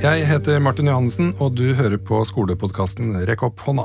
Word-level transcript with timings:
Jeg 0.00 0.22
heter 0.24 0.62
Martin 0.64 0.86
Johannessen, 0.88 1.34
og 1.44 1.58
du 1.58 1.74
hører 1.76 1.98
på 2.00 2.22
skolepodkasten 2.24 3.18
Rekk 3.28 3.42
opp 3.50 3.60
hånda. 3.66 3.82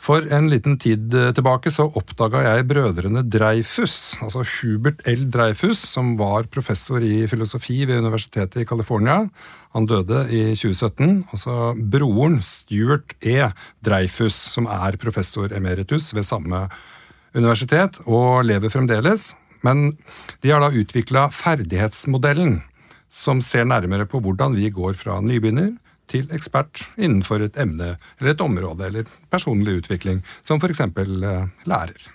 For 0.00 0.24
en 0.32 0.48
liten 0.48 0.78
tid 0.80 1.12
tilbake 1.36 1.68
så 1.68 1.84
oppdaga 2.00 2.40
jeg 2.46 2.64
brødrene 2.70 3.20
Dreyfus, 3.28 4.16
altså 4.24 4.46
Hubert 4.48 5.04
L. 5.12 5.26
Dreyfus, 5.28 5.82
som 5.92 6.14
var 6.16 6.48
professor 6.48 7.04
i 7.04 7.26
filosofi 7.28 7.82
ved 7.84 8.00
Universitetet 8.00 8.64
i 8.64 8.66
California. 8.72 9.18
Han 9.76 9.90
døde 9.92 10.24
i 10.32 10.42
2017. 10.56 11.20
Altså 11.28 11.76
broren 11.76 12.40
Stuart 12.40 13.12
E. 13.20 13.52
Dreyfus, 13.84 14.40
som 14.56 14.72
er 14.72 14.96
professor 14.96 15.52
emeritus 15.52 16.14
ved 16.16 16.24
samme 16.24 16.64
universitet, 17.36 18.00
og 18.08 18.46
lever 18.48 18.72
fremdeles. 18.72 19.34
Men 19.68 19.90
de 20.40 20.56
har 20.56 20.64
da 20.64 20.72
utvikla 20.72 21.28
ferdighetsmodellen 21.28 22.62
som 23.12 23.42
ser 23.44 23.68
nærmere 23.68 24.08
på 24.08 24.22
hvordan 24.24 24.56
vi 24.56 24.70
går 24.72 24.96
fra 24.96 25.20
nybegynner 25.20 25.74
til 26.10 26.28
ekspert 26.34 26.86
innenfor 26.96 27.44
et 27.44 27.58
emne 27.60 27.94
eller 28.18 28.32
et 28.32 28.42
område 28.44 28.88
eller 28.88 29.12
personlig 29.32 29.82
utvikling, 29.82 30.22
som 30.42 30.60
f.eks. 30.60 30.80
Eh, 30.80 31.46
lærer. 31.68 32.10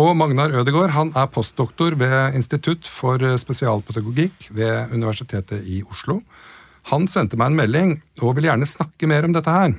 Og 0.00 0.14
Magnar 0.16 0.54
Ødegaard 0.56 0.94
han 0.96 1.12
er 1.12 1.28
postdoktor 1.28 1.98
ved 2.00 2.38
Institutt 2.38 2.88
for 2.88 3.20
spesialpedagogikk 3.20 4.48
ved 4.56 4.94
Universitetet 4.96 5.68
i 5.68 5.82
Oslo. 5.84 6.22
Han 6.88 7.04
sendte 7.12 7.36
meg 7.36 7.52
en 7.52 7.58
melding 7.60 7.96
og 8.22 8.38
vil 8.38 8.48
gjerne 8.48 8.68
snakke 8.68 9.10
mer 9.10 9.28
om 9.28 9.36
dette 9.36 9.52
her. 9.52 9.74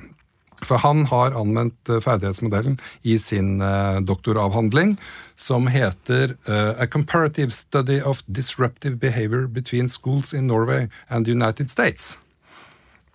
For 0.64 0.80
han 0.82 1.06
har 1.10 1.36
anvendt 1.38 1.90
eh, 1.90 2.00
ferdighetsmodellen 2.02 2.78
i 3.02 3.18
sin 3.20 3.60
eh, 3.62 4.00
doktoravhandling, 4.06 4.96
som 5.36 5.66
heter 5.66 6.36
uh, 6.46 6.78
A 6.78 6.86
Comparative 6.86 7.50
Study 7.50 7.96
of 8.06 8.20
Disruptive 8.30 9.00
Behavior 9.02 9.48
Between 9.50 9.88
Schools 9.90 10.30
in 10.30 10.46
Norway 10.46 10.86
and 11.08 11.26
the 11.26 11.34
United 11.34 11.72
States. 11.72 12.20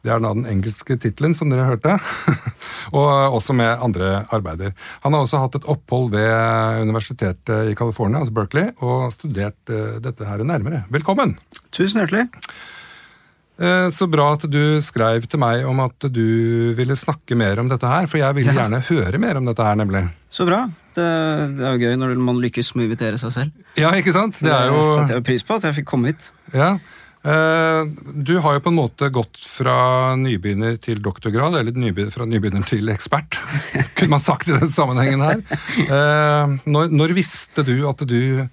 Det 0.03 0.11
er 0.11 0.19
da 0.19 0.33
den 0.35 0.43
engelske 0.47 0.97
tittelen, 0.99 1.31
som 1.35 1.47
dere 1.51 1.69
hørte. 1.69 1.95
og 2.99 3.37
også 3.39 3.55
med 3.55 3.71
andre 3.83 4.25
arbeider. 4.35 4.75
Han 5.05 5.15
har 5.15 5.23
også 5.23 5.39
hatt 5.45 5.55
et 5.61 5.69
opphold 5.71 6.11
ved 6.11 6.83
universitetet 6.83 7.71
i 7.71 7.77
California, 7.79 8.19
altså 8.19 8.35
Berkeley, 8.35 8.73
og 8.83 9.13
studert 9.15 9.71
dette 10.03 10.27
her 10.27 10.43
nærmere. 10.43 10.83
Velkommen! 10.91 11.37
Tusen 11.71 12.03
hjertelig. 12.03 12.27
Uh, 13.59 13.89
så 13.91 14.07
bra 14.07 14.31
at 14.37 14.45
du 14.47 14.79
skrev 14.83 15.27
til 15.27 15.41
meg 15.41 15.65
om 15.67 15.81
at 15.83 16.07
du 16.07 16.71
ville 16.77 16.95
snakke 16.95 17.35
mer 17.39 17.59
om 17.59 17.71
dette 17.71 17.89
her, 17.89 18.07
for 18.07 18.21
jeg 18.21 18.37
vil 18.37 18.47
gjerne 18.53 18.79
høre 18.87 19.19
mer 19.21 19.41
om 19.41 19.49
dette 19.49 19.65
her, 19.65 19.75
nemlig. 19.79 20.05
Så 20.31 20.47
bra. 20.47 20.63
Det, 20.95 21.09
det, 21.57 21.65
er 21.65 21.75
jo 21.75 21.89
gøy 21.89 21.99
når 21.99 22.15
man 22.23 22.39
lykkes 22.43 22.73
med 22.75 22.85
å 22.85 22.89
invitere 22.89 23.19
seg 23.21 23.35
selv. 23.35 23.67
Ja, 23.79 23.91
ikke 23.99 24.15
sant? 24.15 24.39
Det 24.43 24.53
er 24.53 24.71
jo... 24.71 24.81
Setter 24.95 25.19
jeg 25.19 25.27
pris 25.27 25.45
på 25.45 25.59
at 25.59 25.67
jeg 25.67 25.81
fikk 25.81 25.91
komme 25.91 26.13
hit. 26.13 26.31
Ja, 26.55 26.77
Eh, 27.19 27.81
du 28.15 28.37
har 28.39 28.55
jo 28.55 28.61
på 28.63 28.71
en 28.71 28.77
måte 28.77 29.09
gått 29.11 29.41
fra 29.43 30.15
nybegynner 30.15 30.77
til 30.79 31.01
doktorgrad, 31.03 31.57
eller 31.59 32.07
fra 32.13 32.27
nybegynner 32.29 32.63
til 32.67 32.91
ekspert, 32.93 33.35
kunne 33.99 34.15
man 34.15 34.23
sagt 34.23 34.47
i 34.47 34.55
den 34.55 34.71
sammenhengen 34.71 35.25
her. 35.25 35.43
Eh, 35.83 36.55
når, 36.63 36.95
når 36.95 37.15
visste 37.17 37.65
du 37.67 37.83
at 37.89 38.05
du 38.07 38.47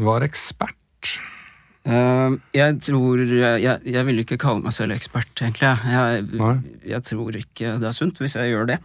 var 0.00 0.24
ekspert? 0.24 0.76
Uh, 1.86 2.34
jeg 2.50 2.80
tror 2.82 3.20
jeg, 3.22 3.80
jeg, 3.86 4.06
vil 4.08 4.22
ikke 4.24 4.40
kalle 4.42 4.64
meg 4.64 4.74
selv 4.74 4.96
ekspert, 4.96 5.30
egentlig. 5.38 5.68
Jeg, 5.86 6.24
jeg, 6.82 7.02
tror 7.06 7.38
ikke 7.38 7.76
det 7.78 7.86
er 7.86 7.94
sunt 7.94 8.18
hvis 8.18 8.34
jeg 8.34 8.50
gjør 8.50 8.72
det. 8.72 8.80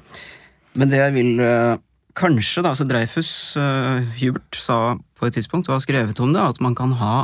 Men 0.78 0.92
det 0.92 1.02
jeg 1.02 1.16
vil 1.18 1.42
uh, 1.42 1.80
Kanskje, 2.12 2.60
da, 2.60 2.74
altså 2.74 2.84
Dreyfus 2.84 3.56
uh, 3.56 4.04
Hubert 4.20 4.58
sa 4.60 4.98
på 5.16 5.26
et 5.26 5.38
tidspunkt, 5.38 5.70
og 5.70 5.78
har 5.78 5.84
skrevet 5.86 6.20
om 6.20 6.34
det, 6.36 6.44
at 6.44 6.60
man 6.60 6.76
kan 6.76 6.92
ha 7.00 7.16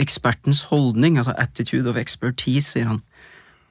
ekspertens 0.00 0.64
holdning, 0.70 1.18
altså 1.20 1.34
attitude 1.36 1.90
of 1.90 1.98
expertise, 2.00 2.70
sier 2.70 2.88
han. 2.88 3.02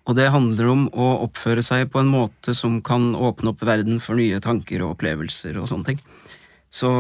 Og 0.06 0.16
det 0.18 0.30
handler 0.34 0.70
om 0.70 0.86
å 0.94 1.08
oppføre 1.26 1.64
seg 1.66 1.90
på 1.94 2.02
en 2.02 2.12
måte 2.14 2.54
som 2.58 2.80
kan 2.86 3.12
åpne 3.18 3.54
opp 3.54 3.66
verden 3.66 4.00
for 4.02 4.22
nye 4.22 4.40
tanker 4.42 4.86
og 4.86 4.96
opplevelser 4.96 5.58
og 5.62 5.70
sånne 5.70 5.92
ting. 5.92 6.02
Så 6.74 6.92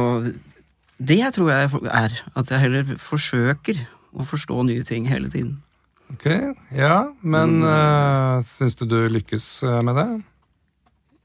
det 1.01 1.21
tror 1.37 1.53
jeg 1.53 1.69
er 1.89 2.17
at 2.37 2.51
jeg 2.51 2.65
heller 2.65 2.95
forsøker 3.01 3.79
å 4.11 4.25
forstå 4.27 4.63
nye 4.67 4.85
ting 4.87 5.07
hele 5.09 5.31
tiden. 5.31 5.59
Ok, 6.11 6.27
ja, 6.75 7.05
men 7.23 7.61
uh, 7.63 8.43
syns 8.51 8.75
du 8.75 8.83
du 8.89 8.97
lykkes 9.07 9.45
eh, 9.63 9.79
med 9.87 9.95
det? 9.95 10.07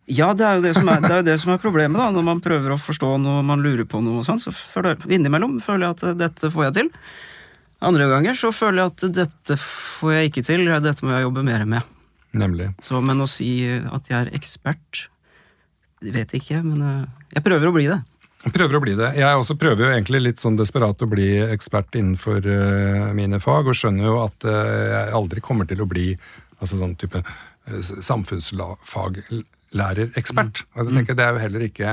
Ja, 0.07 0.29
det 0.39 0.45
er, 0.47 0.61
jo 0.61 0.63
det, 0.63 0.75
som 0.77 0.87
er, 0.93 1.01
det 1.03 1.11
er 1.11 1.19
jo 1.19 1.27
det 1.27 1.35
som 1.43 1.51
er 1.51 1.59
problemet, 1.59 1.99
da. 1.99 2.13
Når 2.15 2.27
man 2.29 2.43
prøver 2.45 2.71
å 2.71 2.79
forstå 2.79 3.17
noe, 3.19 3.41
man 3.43 3.65
lurer 3.65 3.89
på 3.91 3.99
noe 4.05 4.21
og 4.21 4.29
sånn, 4.29 4.39
så 4.39 4.55
føler, 4.55 5.01
innimellom 5.11 5.59
føler 5.65 5.89
jeg 5.89 5.97
at 5.97 6.21
dette 6.21 6.53
får 6.55 6.69
jeg 6.69 6.77
til. 6.77 6.93
Andre 7.91 8.07
ganger 8.13 8.39
så 8.39 8.53
føler 8.55 8.85
jeg 8.85 8.93
at 8.93 9.07
dette 9.19 9.59
får 9.59 10.15
jeg 10.15 10.31
ikke 10.31 10.47
til, 10.47 10.71
dette 10.87 11.05
må 11.05 11.13
jeg 11.17 11.27
jobbe 11.27 11.45
mer 11.51 11.67
med. 11.75 11.93
Nemlig. 12.37 12.71
Så, 12.85 13.03
men 13.03 13.25
å 13.25 13.27
si 13.31 13.51
at 13.67 14.13
jeg 14.13 14.17
er 14.21 14.33
ekspert, 14.39 15.09
vet 16.05 16.31
jeg 16.31 16.45
ikke, 16.45 16.63
men 16.63 16.87
eh, 16.87 17.27
jeg 17.35 17.45
prøver 17.47 17.69
å 17.69 17.75
bli 17.75 17.89
det. 17.91 17.99
Prøver 18.55 18.79
å 18.79 18.81
bli 18.83 18.95
det. 18.99 19.09
Jeg 19.19 19.39
også 19.41 19.55
prøver 19.59 19.83
jo 19.83 19.89
egentlig 19.91 20.21
litt 20.23 20.41
sånn 20.43 20.57
desperat 20.59 21.03
å 21.03 21.07
bli 21.11 21.29
ekspert 21.49 21.95
innenfor 21.99 22.41
uh, 22.47 23.15
mine 23.17 23.41
fag, 23.43 23.67
og 23.71 23.77
skjønner 23.79 24.05
jo 24.07 24.15
at 24.23 24.39
uh, 24.47 24.53
jeg 24.93 25.15
aldri 25.19 25.41
kommer 25.45 25.67
til 25.69 25.81
å 25.83 25.91
bli 25.91 26.07
altså 26.61 26.75
sånn 26.79 26.97
type 27.01 27.19
uh, 27.23 27.29
samfunnsfaglærerekspert. 27.83 30.55
Mm. 30.62 30.67
Og 30.73 30.79
jeg 30.83 30.95
tenker, 31.01 31.15
Det 31.19 31.25
er 31.25 31.31
jo 31.33 31.45
heller 31.47 31.62
ikke 31.67 31.91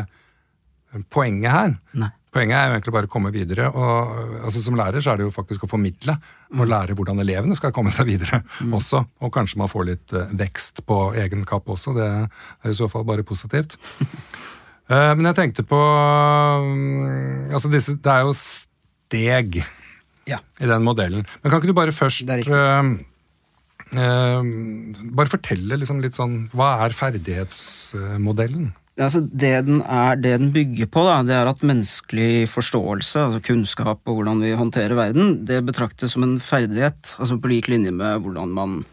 poenget 1.14 1.52
her. 1.52 1.72
Nei. 1.98 2.12
Poenget 2.34 2.58
er 2.58 2.66
jo 2.66 2.74
egentlig 2.74 2.96
bare 2.96 3.08
å 3.10 3.14
komme 3.14 3.32
videre. 3.34 3.66
og 3.70 3.94
altså 4.42 4.60
Som 4.62 4.78
lærer 4.78 5.02
så 5.06 5.12
er 5.12 5.18
det 5.20 5.26
jo 5.28 5.34
faktisk 5.34 5.64
å 5.66 5.70
formidle 5.70 6.14
og 6.54 6.70
lære 6.70 6.94
hvordan 6.98 7.22
elevene 7.22 7.56
skal 7.58 7.76
komme 7.76 7.92
seg 7.94 8.06
videre 8.10 8.38
mm. 8.42 8.74
også. 8.74 9.00
Og 9.22 9.30
kanskje 9.34 9.60
man 9.62 9.70
får 9.70 9.84
litt 9.92 10.10
vekst 10.34 10.82
på 10.90 10.98
egen 11.22 11.46
kapp 11.50 11.66
også. 11.70 11.90
Det 11.98 12.08
er 12.10 12.28
i 12.70 12.78
så 12.78 12.88
fall 12.90 13.06
bare 13.06 13.24
positivt. 13.26 13.72
uh, 14.92 15.14
men 15.16 15.30
jeg 15.30 15.40
tenkte 15.40 15.66
på 15.68 15.80
um, 15.80 17.50
altså 17.54 17.72
disse, 17.72 17.96
Det 18.00 18.12
er 18.12 18.28
jo 18.28 18.36
steg 18.38 19.62
ja. 20.30 20.40
i 20.60 20.70
den 20.70 20.86
modellen. 20.86 21.26
Men 21.42 21.52
kan 21.52 21.60
ikke 21.60 21.72
du 21.72 21.78
bare 21.78 21.96
først 21.96 22.28
uh, 22.28 22.94
bare 23.94 25.30
fortelle 25.30 25.78
liksom 25.78 26.00
litt 26.02 26.18
sånn 26.18 26.48
Hva 26.56 26.80
er 26.86 26.96
ferdighetsmodellen? 26.98 28.72
Altså 28.94 29.24
det, 29.26 29.54
den 29.66 29.80
er, 29.82 30.20
det 30.22 30.36
den 30.38 30.52
bygger 30.54 30.86
på, 30.94 31.02
da, 31.08 31.16
det 31.26 31.34
er 31.34 31.50
at 31.50 31.64
menneskelig 31.66 32.46
forståelse, 32.52 33.24
altså 33.26 33.40
kunnskap 33.42 34.04
og 34.06 34.20
hvordan 34.20 34.44
vi 34.46 34.52
håndterer 34.54 34.94
verden, 34.98 35.40
det 35.50 35.64
betraktes 35.66 36.14
som 36.14 36.26
en 36.28 36.36
ferdighet. 36.38 37.16
Altså 37.18 37.40
på 37.42 37.50
lik 37.50 37.72
linje 37.74 37.90
med 37.96 38.22
hvordan 38.22 38.54
man 38.54 38.84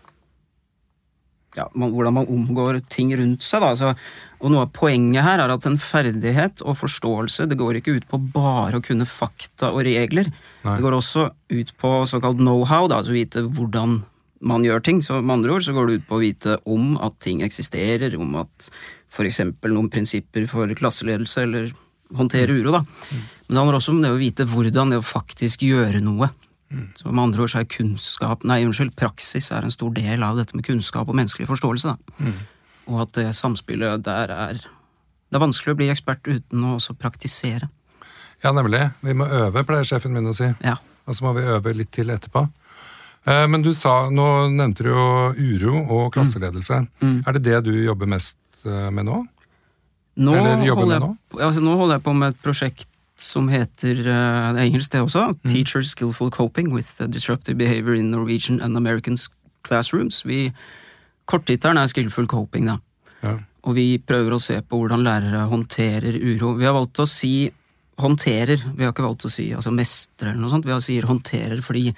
ja, 1.59 1.66
man, 1.75 1.91
hvordan 1.94 2.15
man 2.21 2.28
omgår 2.31 2.81
ting 2.93 3.11
rundt 3.19 3.43
seg. 3.47 3.65
Altså, 3.66 3.94
og 4.41 4.53
Noe 4.53 4.65
av 4.65 4.71
poenget 4.77 5.25
her 5.27 5.43
er 5.43 5.53
at 5.53 5.66
en 5.69 5.78
ferdighet 5.81 6.62
og 6.65 6.78
forståelse 6.81 7.49
det 7.50 7.59
går 7.61 7.81
ikke 7.81 7.97
ut 7.99 8.06
på 8.11 8.21
bare 8.33 8.78
å 8.78 8.84
kunne 8.84 9.09
fakta 9.09 9.72
og 9.75 9.83
regler. 9.88 10.31
Nei. 10.65 10.77
Det 10.77 10.84
går 10.84 10.97
også 10.97 11.27
ut 11.53 11.75
på 11.81 11.93
såkalt 12.11 12.41
know-how, 12.41 12.88
altså 12.88 13.16
vite 13.16 13.44
hvordan 13.49 14.00
man 14.41 14.65
gjør 14.65 14.83
ting. 14.84 15.03
Så 15.05 15.19
med 15.21 15.41
andre 15.41 15.59
ord 15.59 15.66
så 15.66 15.75
går 15.77 15.88
det 15.88 16.00
ut 16.00 16.09
på 16.09 16.16
å 16.16 16.22
vite 16.22 16.56
om 16.71 16.94
at 17.03 17.19
ting 17.21 17.43
eksisterer, 17.44 18.17
om 18.17 18.38
at 18.41 18.71
f.eks. 19.11 19.43
noen 19.67 19.91
prinsipper 19.93 20.47
for 20.49 20.71
klasseledelse 20.78 21.44
eller 21.44 21.72
håndtere 22.17 22.55
uro. 22.56 22.78
da. 22.78 22.84
Men 23.11 23.56
det 23.56 23.61
handler 23.61 23.81
også 23.81 23.94
om 23.94 24.00
det 24.03 24.15
å 24.15 24.21
vite 24.21 24.47
hvordan 24.49 24.94
det 24.94 25.00
å 25.03 25.06
faktisk 25.06 25.67
gjøre 25.67 26.00
noe. 26.05 26.31
Så 26.94 27.10
Med 27.10 27.22
andre 27.22 27.42
ord 27.42 27.50
så 27.50 27.60
er 27.60 27.70
kunnskap, 27.70 28.44
nei 28.47 28.60
unnskyld, 28.62 28.94
praksis 28.98 29.50
er 29.50 29.66
en 29.66 29.75
stor 29.75 29.91
del 29.97 30.22
av 30.22 30.36
dette 30.38 30.54
med 30.54 30.64
kunnskap 30.66 31.08
og 31.08 31.16
menneskelig 31.19 31.48
forståelse. 31.50 31.97
Mm. 32.20 32.36
Og 32.92 33.00
at 33.04 33.16
det 33.19 33.26
samspillet 33.34 34.04
der 34.06 34.31
er 34.34 34.60
Det 35.31 35.38
er 35.38 35.46
vanskelig 35.46 35.75
å 35.75 35.78
bli 35.78 35.90
ekspert 35.90 36.26
uten 36.26 36.64
å 36.67 36.75
også 36.75 36.96
praktisere. 36.99 37.69
Ja, 38.43 38.50
nemlig. 38.50 38.81
Vi 39.00 39.12
må 39.14 39.28
øve, 39.31 39.62
pleier 39.62 39.87
sjefen 39.87 40.12
min 40.12 40.26
å 40.26 40.34
si. 40.34 40.49
Ja. 40.64 40.75
Og 41.06 41.14
så 41.14 41.25
må 41.25 41.37
vi 41.37 41.46
øve 41.46 41.75
litt 41.75 41.93
til 41.94 42.11
etterpå. 42.11 42.49
Eh, 43.31 43.46
men 43.46 43.62
du 43.62 43.70
sa, 43.75 44.11
nå 44.11 44.49
nevnte 44.50 44.82
du 44.82 44.90
jo 44.90 45.05
uro 45.38 45.84
og 45.84 46.12
klasseledelse. 46.17 46.81
Mm. 46.99 47.06
Mm. 47.06 47.20
Er 47.26 47.38
det 47.38 47.44
det 47.46 47.61
du 47.69 47.70
jobber 47.84 48.11
mest 48.11 48.40
Eh, 48.67 48.88
med 48.93 49.08
nå? 49.08 49.20
Nå 50.20 50.34
holder, 50.37 50.64
jeg, 50.67 51.00
nå? 51.00 51.11
Altså, 51.38 51.62
nå 51.64 51.76
holder 51.78 51.96
jeg 51.96 52.05
på 52.05 52.12
med 52.17 52.34
et 52.34 52.40
prosjekt 52.44 52.88
som 53.20 53.49
heter 53.52 54.00
uh, 54.06 54.50
Det 54.55 54.61
er 54.61 54.67
engelsk, 54.67 54.93
det 54.93 55.02
også. 55.05 55.26
Mm. 55.43 55.50
Teacher 55.52 55.84
Skillful 55.87 56.32
Coping 56.34 56.72
with 56.75 57.00
Disruptive 57.12 57.58
Behavior 57.58 57.94
in 57.94 58.11
Norwegian 58.11 58.61
and 58.61 58.76
American 58.76 59.17
Classrooms. 59.67 60.25
Vi, 60.25 60.49
korttittelen 61.25 61.78
er 61.78 61.90
Skillful 61.90 62.28
Coping, 62.31 62.70
da. 62.70 62.78
Ja. 63.22 63.37
Og 63.69 63.76
vi 63.76 63.87
prøver 64.00 64.34
å 64.34 64.40
se 64.40 64.56
på 64.64 64.78
hvordan 64.81 65.05
lærere 65.05 65.44
håndterer 65.50 66.17
uro. 66.17 66.55
Vi 66.56 66.64
har 66.64 66.76
valgt 66.76 67.02
å 67.02 67.08
si 67.08 67.50
håndterer, 68.00 68.62
vi 68.76 68.87
har 68.87 68.94
ikke 68.94 69.05
valgt 69.05 69.26
å 69.28 69.32
si 69.32 69.50
altså 69.52 69.72
mestre 69.75 70.32
eller 70.32 70.40
noe 70.40 70.52
sånt. 70.52 70.64
Vi 70.64 70.72
har 70.72 70.81
sier 70.84 71.08
håndterer 71.08 71.61
fordi 71.64 71.90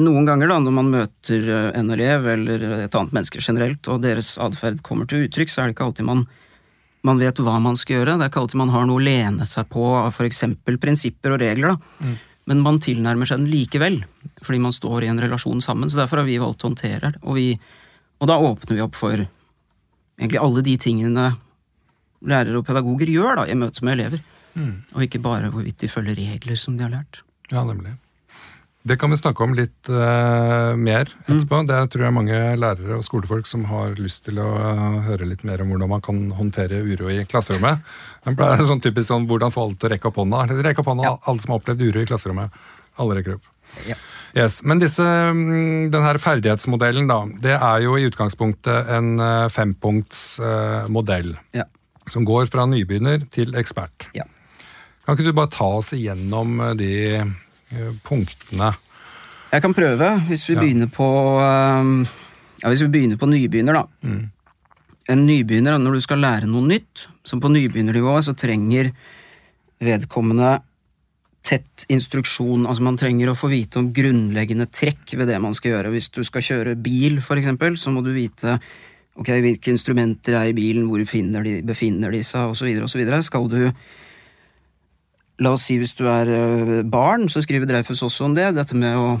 noen 0.00 0.24
ganger 0.28 0.48
da, 0.48 0.58
når 0.62 0.74
man 0.76 0.92
møter 0.92 1.48
eh, 1.52 1.70
en 1.76 1.92
elev 1.92 2.28
eller 2.32 2.62
et 2.78 2.94
annet 2.96 3.12
menneske 3.12 3.42
generelt, 3.44 3.88
og 3.92 4.00
deres 4.04 4.34
atferd 4.40 4.80
kommer 4.86 5.08
til 5.08 5.26
uttrykk, 5.26 5.52
så 5.52 5.62
er 5.62 5.68
det 5.68 5.76
ikke 5.76 5.88
alltid 5.90 6.08
man, 6.08 6.22
man 7.06 7.20
vet 7.20 7.40
hva 7.42 7.58
man 7.62 7.78
skal 7.78 8.00
gjøre. 8.00 8.16
Det 8.18 8.26
er 8.26 8.32
ikke 8.32 8.42
alltid 8.44 8.60
man 8.60 8.72
har 8.74 8.86
noe 8.88 9.00
å 9.00 9.04
lene 9.04 9.46
seg 9.48 9.68
på 9.72 9.86
av 9.98 10.12
f.eks. 10.12 10.44
prinsipper 10.80 11.34
og 11.34 11.42
regler. 11.42 11.74
da. 11.74 12.06
Mm. 12.06 12.18
Men 12.50 12.62
man 12.64 12.80
tilnærmer 12.82 13.28
seg 13.28 13.42
den 13.42 13.52
likevel, 13.52 14.00
fordi 14.42 14.60
man 14.62 14.74
står 14.74 15.06
i 15.06 15.12
en 15.12 15.20
relasjon 15.22 15.62
sammen. 15.62 15.90
Så 15.90 16.00
derfor 16.00 16.22
har 16.22 16.28
vi 16.28 16.40
valgt 16.42 16.64
å 16.64 16.70
håndtere 16.70 17.12
det. 17.14 17.22
Og, 17.22 17.38
vi, 17.38 17.46
og 18.18 18.30
da 18.30 18.38
åpner 18.42 18.78
vi 18.78 18.84
opp 18.84 18.98
for 18.98 19.14
egentlig 19.18 20.42
alle 20.42 20.64
de 20.66 20.76
tingene 20.82 21.28
lærere 22.22 22.60
og 22.60 22.66
pedagoger 22.66 23.10
gjør 23.10 23.42
da, 23.42 23.46
i 23.50 23.58
møte 23.58 23.86
med 23.86 23.98
elever. 23.98 24.22
Og 24.94 25.06
ikke 25.06 25.22
bare 25.22 25.50
hvorvidt 25.54 25.82
de 25.82 25.90
følger 25.90 26.18
regler 26.18 26.58
som 26.60 26.76
de 26.78 26.86
har 26.86 26.92
lært. 26.92 27.22
Ja, 27.52 27.64
nemlig. 27.66 27.94
Det 28.82 28.96
kan 28.98 29.12
vi 29.12 29.16
snakke 29.16 29.44
om 29.44 29.52
litt 29.54 29.88
uh, 29.90 30.74
mer 30.74 31.06
etterpå. 31.06 31.60
Det 31.68 31.78
tror 31.92 32.02
jeg 32.06 32.14
mange 32.16 32.38
lærere 32.58 32.96
og 32.98 33.04
skolefolk 33.06 33.46
som 33.46 33.62
har 33.70 33.94
lyst 34.00 34.24
til 34.26 34.40
å 34.42 34.48
uh, 34.58 34.96
høre 35.06 35.28
litt 35.30 35.44
mer 35.46 35.62
om 35.62 35.70
hvordan 35.70 35.92
man 35.92 36.02
kan 36.02 36.18
håndtere 36.34 36.80
uro 36.82 37.10
i 37.12 37.20
klasserommet. 37.30 37.84
Det 38.26 38.48
er 38.48 38.64
sånn 38.66 38.82
typisk 38.82 39.12
sånn 39.12 39.28
hvordan 39.30 39.54
få 39.54 39.68
alle 39.68 39.78
til 39.78 39.90
å 39.90 39.92
rekke 39.94 40.10
opp 40.10 40.18
hånda. 40.24 40.42
Rekke 40.66 40.82
opp 40.82 40.90
hånda, 40.90 41.14
alle 41.14 41.44
som 41.44 41.54
har 41.54 41.62
opplevd 41.62 41.86
uro 41.86 42.02
i 42.02 42.10
klasserommet. 42.10 42.58
Alle 43.02 43.20
rekker 43.20 43.38
opp. 43.38 43.46
Ja. 43.86 43.96
Yes, 44.34 44.62
Men 44.66 44.80
disse, 44.80 45.04
denne 45.04 46.12
ferdighetsmodellen, 46.20 47.06
da, 47.08 47.22
det 47.44 47.54
er 47.58 47.82
jo 47.84 47.94
i 48.00 48.06
utgangspunktet 48.08 48.90
en 48.96 49.14
uh, 49.20 49.48
fempunktsmodell. 49.52 51.34
Ja. 51.54 51.68
Som 52.10 52.26
går 52.26 52.50
fra 52.50 52.66
nybegynner 52.66 53.28
til 53.30 53.54
ekspert. 53.60 54.10
Ja. 54.16 54.26
Kan 55.02 55.16
ikke 55.16 55.30
du 55.30 55.34
bare 55.34 55.50
ta 55.50 55.66
oss 55.80 55.90
igjennom 55.96 56.60
eh, 56.62 56.74
de 56.78 56.90
eh, 57.18 57.30
punktene? 58.04 58.72
Jeg 59.52 59.62
kan 59.62 59.74
prøve, 59.76 60.08
hvis 60.28 60.46
vi 60.48 60.54
Ja. 60.54 60.60
begynner 60.60 60.88
på 60.92 61.06
um, 61.40 62.06
Ja, 62.62 62.68
hvis 62.70 62.82
vi 62.84 62.88
begynner 62.88 63.18
på 63.18 63.26
nybegynner, 63.26 63.74
da. 63.74 63.86
Mm. 64.06 64.30
En 65.10 65.26
nybegynner, 65.26 65.78
når 65.82 65.96
du 65.98 66.00
skal 66.00 66.22
lære 66.22 66.46
noe 66.46 66.62
nytt, 66.62 67.08
som 67.26 67.40
på 67.42 67.50
nybegynnernivået, 67.50 68.24
så 68.24 68.36
trenger 68.38 68.92
vedkommende 69.82 70.60
tett 71.42 71.86
instruksjon. 71.90 72.68
Altså 72.70 72.84
man 72.86 72.96
trenger 72.96 73.32
å 73.32 73.36
få 73.36 73.50
vite 73.50 73.80
om 73.80 73.90
grunnleggende 73.94 74.68
trekk 74.70 75.16
ved 75.18 75.26
det 75.32 75.40
man 75.42 75.56
skal 75.58 75.72
gjøre. 75.74 75.90
Hvis 75.90 76.08
du 76.14 76.22
skal 76.22 76.44
kjøre 76.46 76.76
bil, 76.78 77.18
eksempel, 77.18 77.74
så 77.76 77.90
må 77.90 78.04
du 78.04 78.12
vite 78.14 78.60
ok, 79.18 79.28
hvilke 79.42 79.74
instrumenter 79.74 80.38
er 80.38 80.52
i 80.52 80.56
bilen, 80.56 80.86
hvor 80.88 81.02
de, 81.02 81.58
befinner 81.66 82.14
de 82.14 82.22
seg, 82.24 82.54
osv., 82.54 82.70
osv. 82.86 83.02
Skal 83.26 83.48
du 83.50 83.72
La 85.42 85.54
oss 85.56 85.66
si 85.66 85.78
hvis 85.80 85.94
du 85.98 86.06
er 86.10 86.30
øh, 86.30 86.78
barn, 86.86 87.26
så 87.32 87.42
skriver 87.42 87.66
Dreyfus 87.66 88.04
også 88.06 88.28
om 88.28 88.36
det. 88.38 88.52
Dette 88.56 88.78
med 88.78 88.98
å 88.98 89.20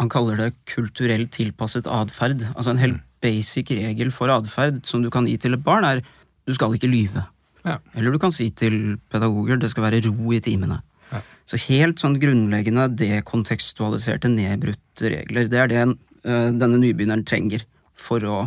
Han 0.00 0.08
kaller 0.08 0.38
det 0.38 0.52
kulturelt 0.70 1.32
tilpasset 1.34 1.84
atferd. 1.90 2.40
Altså 2.54 2.70
en 2.72 2.80
helt 2.80 3.00
basic 3.20 3.68
regel 3.74 4.12
for 4.14 4.32
atferd 4.32 4.78
som 4.88 5.02
du 5.04 5.10
kan 5.12 5.26
gi 5.28 5.34
til 5.36 5.52
et 5.52 5.64
barn, 5.64 5.84
er 5.84 6.00
du 6.46 6.54
skal 6.56 6.72
ikke 6.72 6.88
lyve. 6.88 7.26
Ja. 7.66 7.76
Eller 7.92 8.14
du 8.14 8.20
kan 8.22 8.32
si 8.32 8.48
til 8.56 8.96
pedagoger 9.12 9.60
det 9.60 9.68
skal 9.72 9.84
være 9.88 10.00
ro 10.06 10.32
i 10.32 10.40
timene. 10.40 10.78
Ja. 11.10 11.20
Så 11.44 11.60
helt 11.66 12.00
sånn 12.00 12.16
grunnleggende 12.22 12.86
dekontekstualiserte, 12.96 14.30
nedbrutte 14.32 15.12
regler. 15.12 15.50
Det 15.50 15.60
er 15.60 15.68
det 15.74 15.82
øh, 15.84 16.48
denne 16.54 16.80
nybegynneren 16.80 17.26
trenger 17.28 17.66
for 17.98 18.24
å 18.24 18.40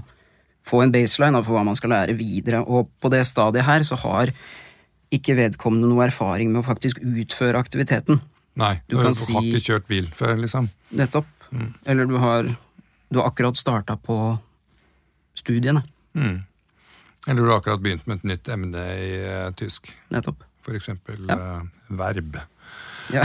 få 0.65 0.81
en 0.81 0.95
baseline 0.95 1.43
for 1.43 1.57
hva 1.57 1.65
man 1.67 1.77
skal 1.77 1.93
lære 1.93 2.17
videre. 2.17 2.63
Og 2.63 2.89
på 3.03 3.11
det 3.13 3.25
stadiet 3.29 3.67
her 3.67 3.85
så 3.85 3.99
har 4.07 4.33
ikke 5.15 5.35
vedkommende 5.37 5.89
noe 5.91 6.05
erfaring 6.07 6.51
med 6.53 6.61
å 6.63 6.67
faktisk 6.67 6.99
utføre 7.03 7.59
aktiviteten. 7.61 8.21
Nei, 8.59 8.75
Du 8.87 8.97
du, 8.97 9.03
har 9.03 9.13
si- 9.17 9.33
ikke 9.33 9.61
kjørt 9.65 9.87
bil 9.89 10.09
før, 10.13 10.35
liksom. 10.41 10.69
Nettopp. 10.93 11.29
Eller 11.85 12.05
du 12.09 12.17
har, 12.21 12.43
du 13.09 13.19
har 13.19 13.29
akkurat 13.29 13.57
starta 13.57 13.95
på 13.97 14.17
studiene. 15.37 15.83
Mm. 16.17 16.43
Eller 17.27 17.41
du 17.41 17.49
har 17.49 17.59
akkurat 17.61 17.81
begynt 17.81 18.05
med 18.09 18.19
et 18.21 18.27
nytt 18.33 18.49
emne 18.53 18.83
i 18.99 19.11
uh, 19.25 19.51
tysk. 19.57 19.89
Nettopp. 20.13 20.43
For 20.63 20.75
eksempel 20.77 21.25
Ja. 21.29 21.37
uh, 21.37 21.63
verb. 21.89 22.37
Ja. 23.13 23.23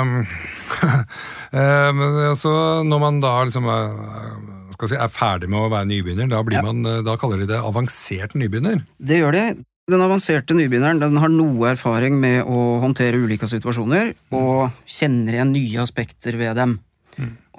um, 0.00 0.20
um, 1.56 2.02
så 2.42 2.52
når 2.86 3.00
man 3.02 3.20
da 3.22 3.32
liksom 3.48 3.64
eh, 3.72 4.74
skal 4.76 4.90
si, 4.92 4.98
er 5.00 5.12
ferdig 5.12 5.48
med 5.50 5.60
å 5.64 5.70
være 5.72 5.88
nybegynner, 5.90 6.28
da, 6.30 6.42
blir 6.46 6.60
Ja. 6.60 6.64
man, 6.66 6.82
da 7.06 7.16
kaller 7.20 7.40
de 7.42 7.48
det 7.52 7.60
avansert 7.60 8.34
nybegynner. 8.38 8.82
Det 9.00 9.20
gjør 9.22 9.32
de. 9.36 9.44
Den 9.90 10.04
avanserte 10.04 10.54
nybegynneren 10.54 11.00
den 11.02 11.18
har 11.18 11.32
noe 11.32 11.72
erfaring 11.72 12.18
med 12.20 12.44
å 12.46 12.78
håndtere 12.84 13.18
ulike 13.18 13.48
situasjoner, 13.50 14.12
og 14.36 14.70
kjenner 14.86 15.34
igjen 15.34 15.52
nye 15.54 15.82
aspekter 15.82 16.38
ved 16.38 16.56
dem. 16.60 16.76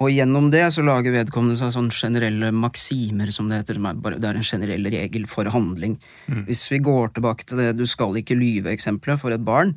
Og 0.02 0.10
gjennom 0.10 0.48
det 0.50 0.64
så 0.74 0.82
lager 0.82 1.14
vedkommende 1.14 1.58
seg 1.58 1.74
sånne 1.74 1.94
generelle 1.94 2.48
maksimer, 2.56 3.30
som 3.34 3.50
det 3.50 3.60
heter. 3.60 3.78
er 3.78 4.18
Det 4.18 4.28
er 4.28 4.40
en 4.40 4.48
generell 4.48 4.88
regel 4.90 5.26
for 5.26 5.44
handling. 5.44 5.98
Hvis 6.48 6.64
vi 6.72 6.80
går 6.82 7.14
tilbake 7.14 7.46
til 7.46 7.58
det 7.58 7.76
du 7.76 7.84
skal 7.86 8.16
ikke 8.18 8.38
lyve-eksempelet 8.38 9.20
for 9.20 9.30
et 9.30 9.44
barn, 9.44 9.76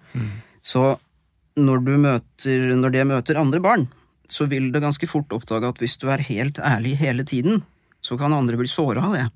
så 0.62 0.96
når, 1.56 1.86
du 1.86 1.94
møter, 1.98 2.76
når 2.76 2.96
det 2.96 3.08
møter 3.08 3.38
andre 3.40 3.60
barn, 3.60 3.88
så 4.28 4.48
vil 4.50 4.72
det 4.74 4.82
ganske 4.82 5.08
fort 5.08 5.30
oppdage 5.36 5.70
at 5.70 5.78
hvis 5.78 6.00
du 6.02 6.10
er 6.10 6.24
helt 6.26 6.58
ærlig 6.58 6.96
hele 6.98 7.24
tiden, 7.24 7.62
så 8.02 8.18
kan 8.18 8.34
andre 8.34 8.58
bli 8.58 8.68
såra 8.68 9.06
av 9.06 9.14
det. 9.14 9.28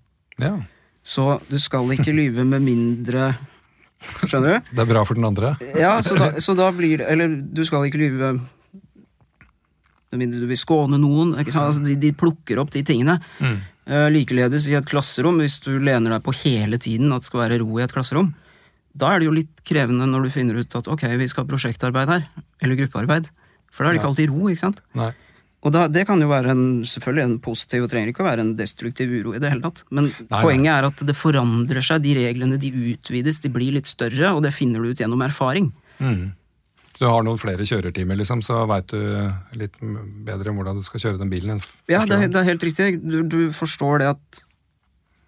Ja, 0.41 0.57
Så 1.05 1.39
du 1.49 1.57
skal 1.61 1.89
ikke 1.95 2.13
lyve 2.15 2.45
med 2.47 2.65
mindre 2.65 3.33
Skjønner 3.99 4.53
du? 4.61 4.69
Det 4.71 4.79
er 4.79 4.87
bra 4.87 5.01
for 5.03 5.19
den 5.19 5.25
andre. 5.27 5.49
Ja, 5.75 5.97
så 6.03 6.15
da, 6.15 6.29
så 6.39 6.53
da 6.55 6.69
blir 6.71 7.01
det 7.01 7.09
Eller 7.11 7.33
du 7.35 7.65
skal 7.67 7.83
ikke 7.89 7.99
lyve 7.99 8.29
med 10.09 10.21
mindre 10.23 10.39
du 10.41 10.47
vil 10.49 10.57
skåne 10.57 10.97
noen. 10.97 11.35
Altså, 11.37 11.83
de, 11.85 11.93
de 11.99 12.13
plukker 12.17 12.61
opp 12.61 12.71
de 12.73 12.81
tingene. 12.87 13.19
Eh, 13.89 14.07
likeledes 14.13 14.65
i 14.69 14.73
et 14.77 14.87
klasserom, 14.89 15.37
hvis 15.41 15.59
du 15.65 15.75
lener 15.77 16.15
deg 16.15 16.23
på 16.25 16.33
hele 16.43 16.79
tiden 16.81 17.13
at 17.13 17.23
det 17.23 17.29
skal 17.29 17.43
være 17.43 17.59
ro 17.61 17.77
i 17.77 17.83
et 17.85 17.93
klasserom, 17.93 18.31
da 18.97 19.11
er 19.13 19.21
det 19.21 19.29
jo 19.29 19.35
litt 19.35 19.61
krevende 19.67 20.07
når 20.09 20.25
du 20.25 20.33
finner 20.33 20.57
ut 20.61 20.75
at 20.79 20.89
ok, 20.89 21.05
vi 21.19 21.27
skal 21.29 21.45
ha 21.45 21.49
prosjektarbeid 21.51 22.09
her, 22.09 22.25
eller 22.61 22.79
gruppearbeid. 22.81 23.29
For 23.69 23.85
da 23.85 23.91
er 23.91 23.95
det 23.95 24.01
ikke 24.01 24.09
alltid 24.11 24.33
ro, 24.33 24.49
ikke 24.49 24.63
sant? 24.63 24.81
Nei. 24.97 25.11
Og 25.59 25.73
da, 25.75 25.87
det 25.91 26.05
kan 26.07 26.21
jo 26.23 26.29
være 26.31 26.53
en, 26.55 26.65
selvfølgelig 26.87 27.23
en 27.25 27.37
positiv, 27.43 27.83
og 27.83 27.89
trenger 27.91 28.13
ikke 28.13 28.23
å 28.23 28.29
være 28.29 28.43
en 28.45 28.53
destruktiv 28.55 29.11
uro 29.11 29.33
i 29.35 29.41
det 29.43 29.49
hele 29.51 29.63
tatt. 29.65 29.81
Men 29.91 30.07
nei. 30.07 30.39
poenget 30.39 30.71
er 30.71 30.87
at 30.87 31.01
det 31.09 31.15
forandrer 31.19 31.83
seg, 31.83 31.99
de 32.05 32.13
reglene 32.15 32.59
de 32.61 32.69
utvides, 32.93 33.41
de 33.43 33.51
blir 33.51 33.73
litt 33.75 33.89
større, 33.89 34.31
og 34.37 34.43
det 34.45 34.53
finner 34.55 34.79
du 34.79 34.93
ut 34.93 35.01
gjennom 35.03 35.19
erfaring. 35.25 35.67
Mm. 35.99 36.29
Så 36.93 37.03
du 37.03 37.09
har 37.11 37.23
noen 37.27 37.39
flere 37.39 37.67
kjøretimer, 37.67 38.15
liksom, 38.19 38.39
så 38.43 38.61
veit 38.71 38.87
du 38.91 39.03
litt 39.59 39.75
bedre 40.27 40.51
om 40.51 40.61
hvordan 40.61 40.79
du 40.79 40.83
skal 40.87 41.03
kjøre 41.03 41.19
den 41.21 41.29
bilen 41.31 41.59
Ja, 41.91 42.05
det, 42.07 42.17
er- 42.17 42.31
det 42.31 42.39
er 42.39 42.47
helt 42.53 42.63
riktig. 42.63 42.87
Du, 43.03 43.19
du 43.27 43.51
forstår 43.55 43.99
det 44.03 44.09
at 44.15 44.41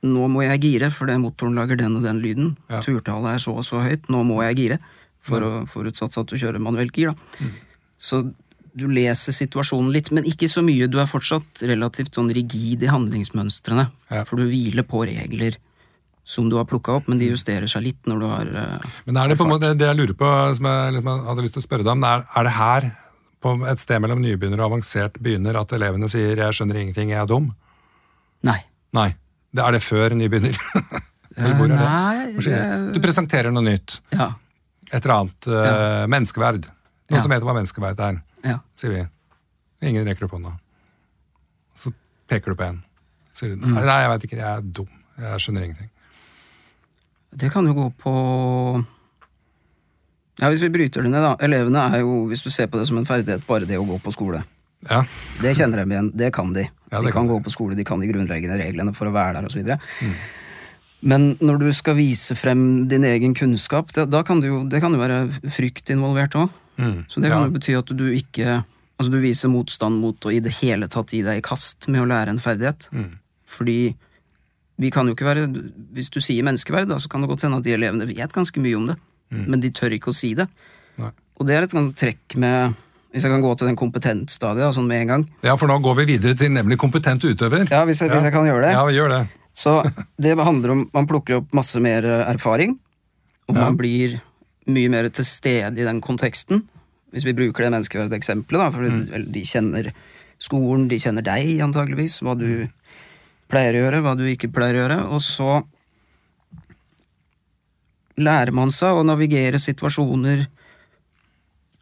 nå 0.01 0.25
må 0.31 0.41
jeg 0.47 0.63
gire, 0.63 0.89
for 0.95 1.11
det 1.11 1.19
motoren 1.21 1.59
lager 1.59 1.77
den 1.77 1.99
og 1.99 2.07
den 2.07 2.23
lyden. 2.23 2.55
Ja. 2.71 2.79
Turtallet 2.81 3.35
er 3.35 3.43
så 3.43 3.53
og 3.53 3.67
så 3.67 3.83
høyt, 3.83 4.07
nå 4.09 4.23
må 4.25 4.39
jeg 4.47 4.57
gire. 4.57 4.79
For 5.21 5.43
å 5.45 5.51
Forutsatt 5.69 6.15
at 6.17 6.31
du 6.31 6.39
kjører 6.41 6.63
manuelt 6.63 6.95
gir, 6.97 7.11
da. 7.11 7.43
Mm. 7.43 7.51
Så 8.01 8.23
du 8.77 8.85
leser 8.91 9.35
situasjonen 9.35 9.91
litt, 9.93 10.11
men 10.15 10.27
ikke 10.27 10.47
så 10.51 10.63
mye. 10.65 10.87
Du 10.91 10.99
er 11.01 11.09
fortsatt 11.09 11.63
relativt 11.67 12.15
sånn 12.15 12.31
rigid 12.33 12.83
i 12.85 12.89
handlingsmønstrene. 12.91 13.89
Ja. 14.11 14.23
For 14.27 14.39
du 14.39 14.47
hviler 14.49 14.87
på 14.87 15.03
regler 15.09 15.57
som 16.23 16.47
du 16.49 16.55
har 16.59 16.67
plukka 16.69 16.99
opp, 16.99 17.07
men 17.09 17.19
de 17.19 17.31
justerer 17.31 17.67
seg 17.67 17.83
litt 17.83 18.07
når 18.07 18.19
du 18.21 18.25
har 18.29 18.51
uh, 18.53 18.89
Men 19.07 19.17
er 19.17 19.31
det 19.31 19.37
på 19.39 19.47
en 19.47 19.51
måte 19.55 19.73
det 19.75 19.87
jeg 19.89 19.97
lurer 19.97 20.17
på, 20.17 20.29
som 20.57 20.67
jeg 20.69 20.97
liksom 20.97 21.23
hadde 21.27 21.45
lyst 21.45 21.57
til 21.57 21.63
å 21.63 21.65
spørre 21.65 21.87
deg 21.87 21.95
om, 21.95 22.05
er, 22.07 22.25
er 22.37 22.47
det 22.47 22.53
her, 22.55 22.87
på 23.41 23.55
et 23.71 23.81
sted 23.81 24.03
mellom 24.03 24.21
nybegynner 24.21 24.61
og 24.61 24.67
avansert 24.69 25.17
begynner, 25.19 25.57
at 25.57 25.73
elevene 25.73 26.09
sier 26.13 26.37
'jeg 26.37 26.53
skjønner 26.59 26.77
ingenting, 26.77 27.09
jeg 27.09 27.19
er 27.23 27.27
dum'? 27.27 27.49
Nei. 28.45 28.59
Nei. 28.93 29.09
Det 29.51 29.63
er 29.65 29.71
det 29.75 29.81
før 29.83 30.13
nybegynner. 30.15 30.55
Eller 31.37 31.55
er 31.55 31.67
det? 31.67 31.79
Nei, 31.79 32.31
Hvor? 32.37 32.93
Du 32.93 32.99
presenterer 33.03 33.51
noe 33.51 33.63
nytt. 33.65 33.97
Ja. 34.13 34.33
Et 34.91 34.99
eller 35.03 35.15
annet 35.15 35.47
eh, 35.47 36.05
menneskeverd. 36.11 36.67
Noen 36.67 37.17
Ja. 37.17 37.21
som 37.23 37.31
vet 37.31 37.43
hva 37.43 37.55
menneskeverd 37.55 37.99
er, 37.99 38.21
ja. 38.43 38.59
sier 38.75 38.91
vi. 38.95 39.01
Ingen 39.87 40.05
rekker 40.05 40.25
opp 40.27 40.35
hånda. 40.37 40.51
Så 41.77 41.91
peker 42.29 42.51
du 42.53 42.59
på 42.59 42.67
en. 42.67 42.83
Sier 43.33 43.53
Mm. 43.55 43.61
du 43.61 43.67
nei, 43.73 43.85
nei, 43.85 43.99
jeg 44.03 44.09
veit 44.11 44.23
ikke, 44.27 44.37
jeg 44.41 44.57
er 44.57 44.61
dum. 44.61 44.87
Jeg 45.21 45.39
skjønner 45.43 45.63
ingenting. 45.67 45.89
Det 47.31 47.51
kan 47.53 47.65
jo 47.65 47.73
gå 47.77 47.85
på 48.01 48.13
Ja, 50.41 50.49
Hvis 50.49 50.61
vi 50.63 50.69
bryter 50.73 51.03
det 51.03 51.11
ned, 51.11 51.21
da. 51.21 51.35
Elevene 51.43 51.83
er 51.93 51.99
jo, 52.01 52.25
hvis 52.27 52.41
du 52.43 52.49
ser 52.49 52.67
på 52.71 52.79
det 52.79 52.87
som 52.89 52.97
en 52.97 53.05
ferdighet, 53.05 53.43
bare 53.45 53.67
det 53.69 53.77
å 53.77 53.85
gå 53.85 53.99
på 54.01 54.11
skole. 54.15 54.39
Ja. 54.89 55.03
Det 55.41 55.51
kjenner 55.59 55.83
de 55.83 55.93
igjen. 55.93 56.11
Det 56.17 56.31
kan 56.33 56.53
de. 56.55 56.63
Ja, 56.91 57.01
de 57.01 57.11
kan 57.11 57.27
kan 57.27 57.27
gå 57.29 57.37
på 57.45 57.51
skole, 57.53 57.75
de 57.77 57.83
kan 57.85 57.99
de 58.01 58.07
grunnleggende 58.09 58.57
reglene 58.57 58.93
for 58.95 59.05
å 59.05 59.13
være 59.13 59.35
der, 59.37 59.45
osv. 59.45 59.61
Mm. 60.01 60.15
Men 61.03 61.27
når 61.41 61.59
du 61.59 61.67
skal 61.73 61.95
vise 61.97 62.35
frem 62.37 62.87
din 62.89 63.03
egen 63.05 63.35
kunnskap, 63.37 63.91
det, 63.93 64.07
da 64.09 64.23
kan 64.23 64.41
det, 64.41 64.49
jo, 64.49 64.63
det 64.69 64.81
kan 64.81 64.93
jo 64.93 64.99
være 65.01 65.19
frykt 65.53 65.89
involvert 65.93 66.33
òg. 66.39 66.49
Mm. 66.77 67.03
Så 67.07 67.19
det 67.21 67.29
kan 67.31 67.43
ja. 67.43 67.47
jo 67.49 67.55
bety 67.57 67.75
at 67.77 67.91
du 67.97 68.05
ikke 68.15 68.61
Altså 69.01 69.15
du 69.15 69.17
viser 69.23 69.49
motstand 69.49 69.97
mot 69.97 70.25
å 70.29 70.29
i 70.29 70.37
det 70.45 70.51
hele 70.59 70.85
tatt 70.91 71.09
gi 71.09 71.23
deg 71.25 71.39
i 71.39 71.41
kast 71.41 71.87
med 71.89 72.03
å 72.03 72.05
lære 72.05 72.35
en 72.35 72.41
ferdighet. 72.41 72.83
Mm. 72.93 73.15
Fordi 73.49 73.77
vi 74.81 74.91
kan 74.93 75.09
jo 75.09 75.15
ikke 75.15 75.25
være 75.25 75.47
Hvis 75.95 76.11
du 76.13 76.19
sier 76.21 76.45
menneskeverd, 76.45 76.85
da, 76.91 76.99
så 77.01 77.09
kan 77.09 77.23
det 77.25 77.31
godt 77.31 77.47
hende 77.47 77.57
at 77.57 77.65
de 77.65 77.73
elevene 77.73 78.05
vet 78.05 78.35
ganske 78.35 78.61
mye 78.61 78.77
om 78.77 78.85
det, 78.91 78.97
men 79.33 79.63
de 79.63 79.71
tør 79.73 79.95
ikke 79.97 80.11
å 80.13 80.15
si 80.15 80.35
det. 80.37 80.45
Nei. 81.01 81.09
Og 81.39 81.49
det 81.49 81.57
er 81.57 81.65
et 81.65 81.73
sånt 81.73 81.97
trekk 81.97 82.37
med 82.37 82.77
Hvis 83.11 83.25
jeg 83.25 83.33
kan 83.33 83.41
gå 83.43 83.55
til 83.57 83.67
den 83.71 83.75
kompetentstadiet 83.79 84.77
sånn 84.77 84.87
med 84.87 85.01
en 85.01 85.11
gang. 85.15 85.23
ja, 85.49 85.57
for 85.57 85.67
nå 85.67 85.79
går 85.81 85.97
vi 86.03 86.05
videre 86.13 86.37
til 86.37 86.53
nemlig 86.53 86.77
kompetent 86.79 87.25
utøver. 87.25 87.65
Ja, 87.71 87.81
hvis 87.89 88.01
jeg, 88.05 88.11
hvis 88.13 88.23
jeg 88.23 88.33
kan 88.37 88.45
gjøre 88.45 88.67
det. 88.69 88.73
Ja, 88.77 88.85
vi 88.85 88.95
gjør 88.95 89.09
det. 89.17 89.23
Så 89.57 89.81
det 90.21 90.37
handler 90.39 90.77
om 90.77 90.89
Man 90.93 91.07
plukker 91.09 91.41
opp 91.41 91.49
masse 91.53 91.81
mer 91.81 92.05
eh, 92.05 92.27
erfaring, 92.31 92.77
og 93.49 93.55
Ja. 93.55 93.65
man 93.65 93.77
blir 93.81 94.21
mye 94.73 94.91
mer 94.91 95.09
til 95.13 95.27
stede 95.27 95.79
i 95.79 95.87
den 95.87 96.01
konteksten. 96.03 96.63
Hvis 97.11 97.27
vi 97.27 97.35
bruker 97.35 97.65
det 97.65 97.73
menneskeverdet-eksempelet, 97.75 98.61
da, 98.61 98.69
for 98.71 98.87
mm. 98.87 99.31
de 99.35 99.43
kjenner 99.47 99.91
skolen, 100.41 100.87
de 100.91 100.99
kjenner 101.01 101.25
deg 101.25 101.59
antageligvis, 101.63 102.21
hva 102.23 102.37
du 102.39 102.67
pleier 103.51 103.75
å 103.75 103.83
gjøre, 103.85 104.01
hva 104.05 104.15
du 104.17 104.25
ikke 104.31 104.51
pleier 104.53 104.79
å 104.79 104.83
gjøre, 104.85 104.99
og 105.11 105.23
så 105.25 105.59
lærer 108.21 108.53
man 108.55 108.71
seg 108.73 108.95
å 108.95 109.05
navigere 109.07 109.59
situasjoner 109.61 110.45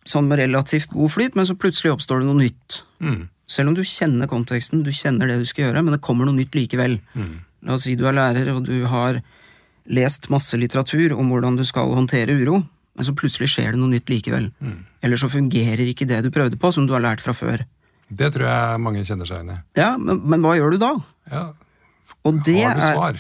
sånn 0.10 0.29
med 0.29 0.41
relativt 0.41 0.93
god 0.96 1.13
flyt, 1.13 1.36
men 1.38 1.46
så 1.46 1.58
plutselig 1.60 1.93
oppstår 1.93 2.24
det 2.24 2.29
noe 2.29 2.39
nytt. 2.39 2.79
Mm. 3.03 3.27
Selv 3.50 3.72
om 3.72 3.77
du 3.77 3.84
kjenner 3.86 4.29
konteksten, 4.29 4.84
du 4.86 4.91
kjenner 4.96 5.29
det 5.29 5.39
du 5.41 5.48
skal 5.50 5.67
gjøre, 5.67 5.84
men 5.86 5.96
det 5.96 6.03
kommer 6.05 6.25
noe 6.25 6.38
nytt 6.38 6.58
likevel. 6.58 6.98
Mm. 7.13 7.36
La 7.67 7.75
oss 7.75 7.86
si 7.86 7.96
du 8.00 8.05
er 8.10 8.17
lærer, 8.17 8.50
og 8.55 8.65
du 8.65 8.86
har 8.89 9.22
lest 9.89 10.29
masse 10.34 10.58
litteratur 10.58 11.15
om 11.17 11.31
hvordan 11.31 11.58
du 11.58 11.65
skal 11.67 11.93
håndtere 11.98 12.36
uro, 12.38 12.62
men 13.00 13.08
så 13.08 13.13
plutselig 13.15 13.48
skjer 13.53 13.72
det 13.74 13.79
noe 13.79 13.94
nytt 13.94 14.12
likevel. 14.12 14.50
Mm. 14.60 14.82
Eller 15.08 15.20
så 15.22 15.29
fungerer 15.32 15.88
ikke 15.88 16.08
det 16.10 16.20
du 16.25 16.29
prøvde 16.36 16.60
på, 16.60 16.72
som 16.75 16.84
du 16.89 16.91
har 16.98 17.03
lært 17.06 17.24
fra 17.24 17.32
før. 17.34 17.63
Det 18.12 18.27
tror 18.36 18.44
jeg 18.50 18.84
mange 18.84 19.06
kjenner 19.08 19.29
seg 19.29 19.39
igjen 19.39 19.56
i. 19.56 19.58
Ja, 19.79 19.94
men, 20.01 20.20
men 20.27 20.44
hva 20.44 20.56
gjør 20.58 20.75
du 20.75 20.79
da? 20.82 20.91
Ja. 21.32 21.44
Og 22.27 22.39
det 22.44 22.58
Har 22.65 22.75
du 22.75 22.84
er 22.84 22.96
svar? 22.98 23.20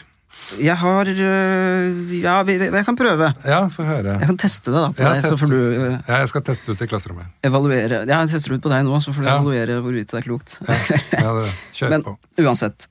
Jeg 0.61 0.75
har 0.77 1.09
øh, 1.09 2.11
Ja, 2.21 2.35
jeg 2.47 2.85
kan 2.85 2.97
prøve. 2.97 3.31
Ja, 3.47 3.59
få 3.73 3.83
høre. 3.87 4.17
Jeg 4.21 4.29
kan 4.29 4.37
teste 4.39 4.71
det, 4.71 4.81
da, 4.83 4.89
på 4.95 5.03
Ja, 5.03 5.13
deg, 5.17 5.25
så 5.29 5.37
får 5.41 5.51
du 5.51 5.57
øh, 5.57 5.95
Ja, 6.07 6.19
jeg 6.21 6.29
skal 6.31 6.43
teste 6.47 6.67
det 6.69 6.75
ut 6.77 6.83
i 6.85 6.89
klasserommet. 6.91 7.31
evaluere. 7.43 8.01
Ja, 8.07 8.19
jeg 8.23 8.29
tester 8.35 8.53
det 8.53 8.59
ut 8.59 8.65
på 8.67 8.71
deg 8.73 8.85
nå, 8.87 8.99
så 9.03 9.13
får 9.15 9.25
du 9.25 9.29
Ja. 9.29 9.37
evaluere 9.39 9.79
hvorvidt 9.85 10.11
det 10.13 10.19
er 10.21 10.25
klokt. 10.27 10.57
Ja, 10.67 10.77
ja 11.17 11.33
det, 11.39 11.49
kjør 11.79 11.89
Men 11.95 12.05
på. 12.07 12.15
uansett. 12.45 12.87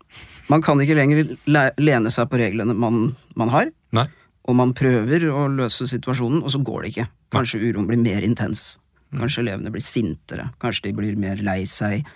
Man 0.48 0.62
kan 0.64 0.80
ikke 0.80 0.96
lenger 0.98 1.36
lene 1.78 2.10
seg 2.14 2.28
på 2.32 2.38
reglene 2.40 2.74
man, 2.74 3.14
man 3.36 3.50
har, 3.54 3.70
Nei. 3.96 4.06
Og 4.48 4.56
man 4.56 4.74
prøver 4.76 5.28
å 5.28 5.46
løse 5.52 5.86
situasjonen, 5.90 6.40
og 6.40 6.52
så 6.52 6.60
går 6.64 6.84
det 6.84 6.92
ikke. 6.94 7.06
Kanskje 7.36 7.60
uroen 7.66 7.88
blir 7.90 8.00
mer 8.00 8.24
intens. 8.24 8.78
Kanskje 9.12 9.44
elevene 9.44 9.72
blir 9.72 9.84
sintere. 9.84 10.50
Kanskje 10.60 10.88
de 10.88 10.94
blir 10.96 11.16
mer 11.20 11.40
lei 11.44 11.62
seg. 11.68 12.06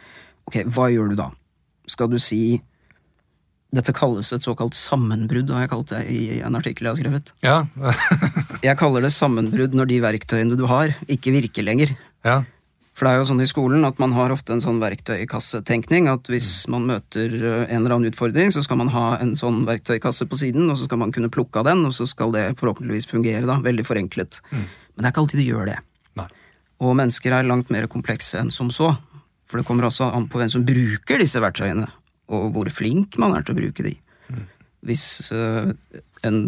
Ok, 0.48 0.62
hva 0.72 0.88
gjør 0.92 1.12
du 1.12 1.18
da? 1.20 1.30
Skal 1.90 2.12
du 2.12 2.18
si 2.22 2.60
Dette 3.72 3.94
kalles 3.96 4.28
et 4.36 4.44
såkalt 4.44 4.76
sammenbrudd, 4.76 5.48
har 5.48 5.62
jeg 5.64 5.70
kalt 5.72 5.92
det 5.94 6.00
i 6.12 6.40
en 6.44 6.58
artikkel 6.58 6.84
jeg 6.84 6.92
har 6.92 6.98
skrevet. 7.00 7.30
Ja. 7.40 7.54
Jeg 8.66 8.76
kaller 8.76 9.00
det 9.00 9.14
sammenbrudd 9.16 9.72
når 9.72 9.88
de 9.88 10.00
verktøyene 10.04 10.58
du 10.60 10.66
har, 10.68 10.92
ikke 11.08 11.32
virker 11.38 11.64
lenger. 11.64 11.94
ja. 12.28 12.42
For 13.02 13.08
det 13.08 13.16
er 13.16 13.18
jo 13.18 13.26
sånn 13.32 13.42
i 13.42 13.48
skolen 13.50 13.82
at 13.82 13.96
man 13.98 14.12
har 14.14 14.30
ofte 14.30 14.52
en 14.54 14.60
sånn 14.62 14.76
verktøykassetenkning. 14.78 16.04
At 16.06 16.28
hvis 16.30 16.68
man 16.70 16.84
møter 16.86 17.32
eh, 17.34 17.64
en 17.64 17.80
eller 17.80 17.96
annen 17.96 18.12
utfordring, 18.12 18.52
så 18.54 18.62
skal 18.62 18.78
man 18.78 18.92
ha 18.94 19.16
en 19.16 19.32
sånn 19.34 19.64
verktøykasse 19.66 20.28
på 20.30 20.38
siden, 20.38 20.68
og 20.70 20.78
så 20.78 20.86
skal 20.86 21.00
man 21.02 21.10
kunne 21.10 21.32
plukke 21.34 21.58
av 21.58 21.66
den, 21.66 21.82
og 21.88 21.96
så 21.96 22.06
skal 22.06 22.30
det 22.30 22.44
forhåpentligvis 22.60 23.10
fungere, 23.10 23.42
da. 23.50 23.56
Veldig 23.64 23.86
forenklet. 23.88 24.38
Men 24.52 25.00
det 25.00 25.02
er 25.02 25.10
ikke 25.10 25.24
alltid 25.24 25.42
det 25.42 25.48
gjør 25.48 25.72
det. 25.72 25.76
Nei. 26.20 26.28
Og 26.86 26.94
mennesker 27.00 27.34
er 27.34 27.50
langt 27.50 27.74
mer 27.74 27.90
komplekse 27.90 28.38
enn 28.38 28.54
som 28.54 28.70
så. 28.70 28.92
For 29.50 29.58
det 29.58 29.66
kommer 29.66 29.90
også 29.90 30.12
an 30.14 30.30
på 30.30 30.38
hvem 30.38 30.54
som 30.54 30.68
bruker 30.70 31.26
disse 31.26 31.42
verktøyene, 31.42 31.88
og 32.30 32.52
hvor 32.54 32.70
flink 32.70 33.18
man 33.18 33.34
er 33.34 33.42
til 33.42 33.56
å 33.56 33.62
bruke 33.64 33.88
de. 33.88 33.96
Hvis 34.86 35.08
uh, 35.34 35.74
en 36.22 36.38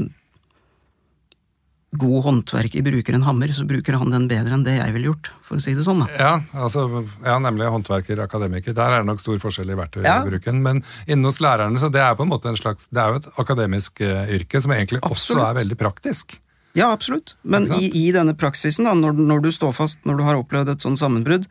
god 1.99 2.25
håndverker 2.27 2.83
bruker 2.87 3.15
en 3.17 3.23
hammer, 3.27 3.49
så 3.55 3.65
bruker 3.69 3.97
han 4.01 4.11
den 4.13 4.29
bedre 4.31 4.55
enn 4.57 4.65
det 4.67 4.77
jeg 4.79 4.93
ville 4.97 5.11
gjort, 5.13 5.31
for 5.47 5.57
å 5.59 5.63
si 5.65 5.75
det 5.77 5.85
sånn. 5.87 6.01
da. 6.05 6.09
Ja, 6.19 6.33
altså, 6.65 6.85
ja, 7.25 7.39
nemlig 7.43 7.69
håndverker, 7.71 8.21
akademiker. 8.25 8.75
Der 8.77 8.97
er 8.97 9.03
det 9.05 9.09
nok 9.11 9.21
stor 9.23 9.39
forskjell 9.43 9.71
i 9.71 9.77
Ja. 9.77 9.81
verktøybruken. 9.85 10.63
Men 10.63 10.83
inne 11.07 11.25
hos 11.31 11.39
lærerne, 11.41 11.79
så 11.79 11.91
det 11.93 12.01
er 12.03 12.15
på 12.15 12.23
en 12.27 12.33
måte 12.33 12.49
en 12.51 12.57
slags 12.57 12.89
Det 12.93 13.01
er 13.01 13.13
jo 13.13 13.21
et 13.23 13.29
akademisk 13.39 14.01
eh, 14.01 14.27
yrke 14.39 14.61
som 14.63 14.73
egentlig 14.73 15.01
også 15.03 15.39
er 15.51 15.55
veldig 15.63 15.79
praktisk. 15.79 16.39
Ja, 16.75 16.91
absolutt. 16.91 17.35
Men 17.45 17.69
i, 17.73 17.87
i 17.95 18.11
denne 18.13 18.35
praksisen, 18.35 18.85
da, 18.85 18.95
når, 18.99 19.13
når 19.15 19.43
du 19.43 19.51
står 19.55 19.73
fast, 19.73 20.01
når 20.05 20.17
du 20.19 20.23
har 20.27 20.35
opplevd 20.41 20.69
et 20.75 20.83
sånt 20.83 20.99
sammenbrudd, 20.99 21.47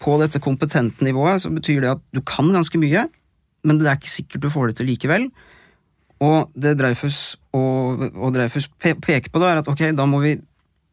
på 0.00 0.14
dette 0.22 0.38
kompetente 0.40 1.02
nivået, 1.04 1.42
så 1.42 1.50
betyr 1.50 1.80
det 1.82 1.90
at 1.96 2.02
du 2.14 2.20
kan 2.22 2.48
ganske 2.54 2.78
mye, 2.78 3.08
men 3.66 3.78
det 3.80 3.88
er 3.90 3.96
ikke 3.98 4.08
sikkert 4.12 4.44
du 4.44 4.48
får 4.48 4.68
det 4.70 4.76
til 4.78 4.86
likevel. 4.86 5.28
Og 6.24 6.50
det 6.58 6.74
Dreyfus 6.80 7.36
og, 7.54 8.00
og 8.16 8.32
Dreyfus 8.34 8.66
pe 8.80 8.94
peker 8.98 9.30
på, 9.30 9.38
da, 9.42 9.52
er 9.52 9.60
at 9.62 9.68
ok, 9.70 9.84
da 9.94 10.06
må 10.10 10.20
vi, 10.24 10.34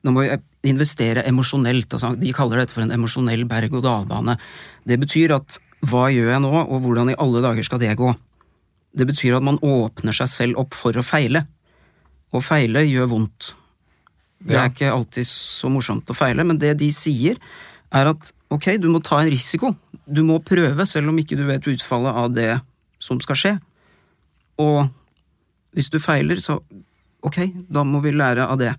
da 0.05 0.13
må 0.13 0.25
vi 0.25 0.35
investere 0.69 1.23
emosjonelt. 1.25 1.89
Altså, 1.97 2.13
de 2.19 2.33
kaller 2.35 2.61
dette 2.61 2.75
for 2.75 2.85
en 2.85 2.93
emosjonell 2.93 3.45
berg-og-dal-bane. 3.49 4.37
Det 4.85 4.99
betyr 5.01 5.33
at 5.39 5.57
hva 5.85 6.07
gjør 6.13 6.31
jeg 6.33 6.41
nå, 6.45 6.51
og 6.65 6.79
hvordan 6.85 7.11
i 7.13 7.17
alle 7.21 7.41
dager 7.45 7.65
skal 7.65 7.81
det 7.81 7.91
gå? 7.99 8.11
Det 8.95 9.05
betyr 9.09 9.37
at 9.37 9.45
man 9.45 9.59
åpner 9.65 10.15
seg 10.15 10.29
selv 10.31 10.61
opp 10.61 10.77
for 10.77 10.95
å 10.97 11.03
feile. 11.05 11.43
Å 12.33 12.41
feile 12.41 12.85
gjør 12.85 13.09
vondt. 13.11 13.53
Det 14.45 14.53
Ja. 14.53 14.65
er 14.65 14.69
ikke 14.69 14.91
alltid 14.93 15.25
så 15.25 15.69
morsomt 15.73 16.05
å 16.11 16.15
feile, 16.15 16.45
men 16.45 16.57
det 16.61 16.77
de 16.77 16.91
sier, 16.93 17.37
er 17.93 18.07
at 18.11 18.31
ok, 18.51 18.77
du 18.77 18.89
må 18.93 19.01
ta 19.03 19.19
en 19.21 19.29
risiko. 19.31 19.75
Du 20.05 20.21
må 20.23 20.37
prøve, 20.43 20.85
selv 20.85 21.09
om 21.09 21.17
ikke 21.17 21.37
du 21.37 21.45
vet 21.47 21.65
utfallet 21.65 22.13
av 22.13 22.33
det 22.33 22.61
som 22.99 23.19
skal 23.19 23.35
skje. 23.35 23.53
Og 24.61 24.89
hvis 25.75 25.89
du 25.91 25.99
feiler, 25.99 26.39
så 26.39 26.57
ok, 27.25 27.39
da 27.69 27.83
må 27.83 27.99
vi 28.03 28.13
lære 28.15 28.47
av 28.47 28.57
det. 28.61 28.73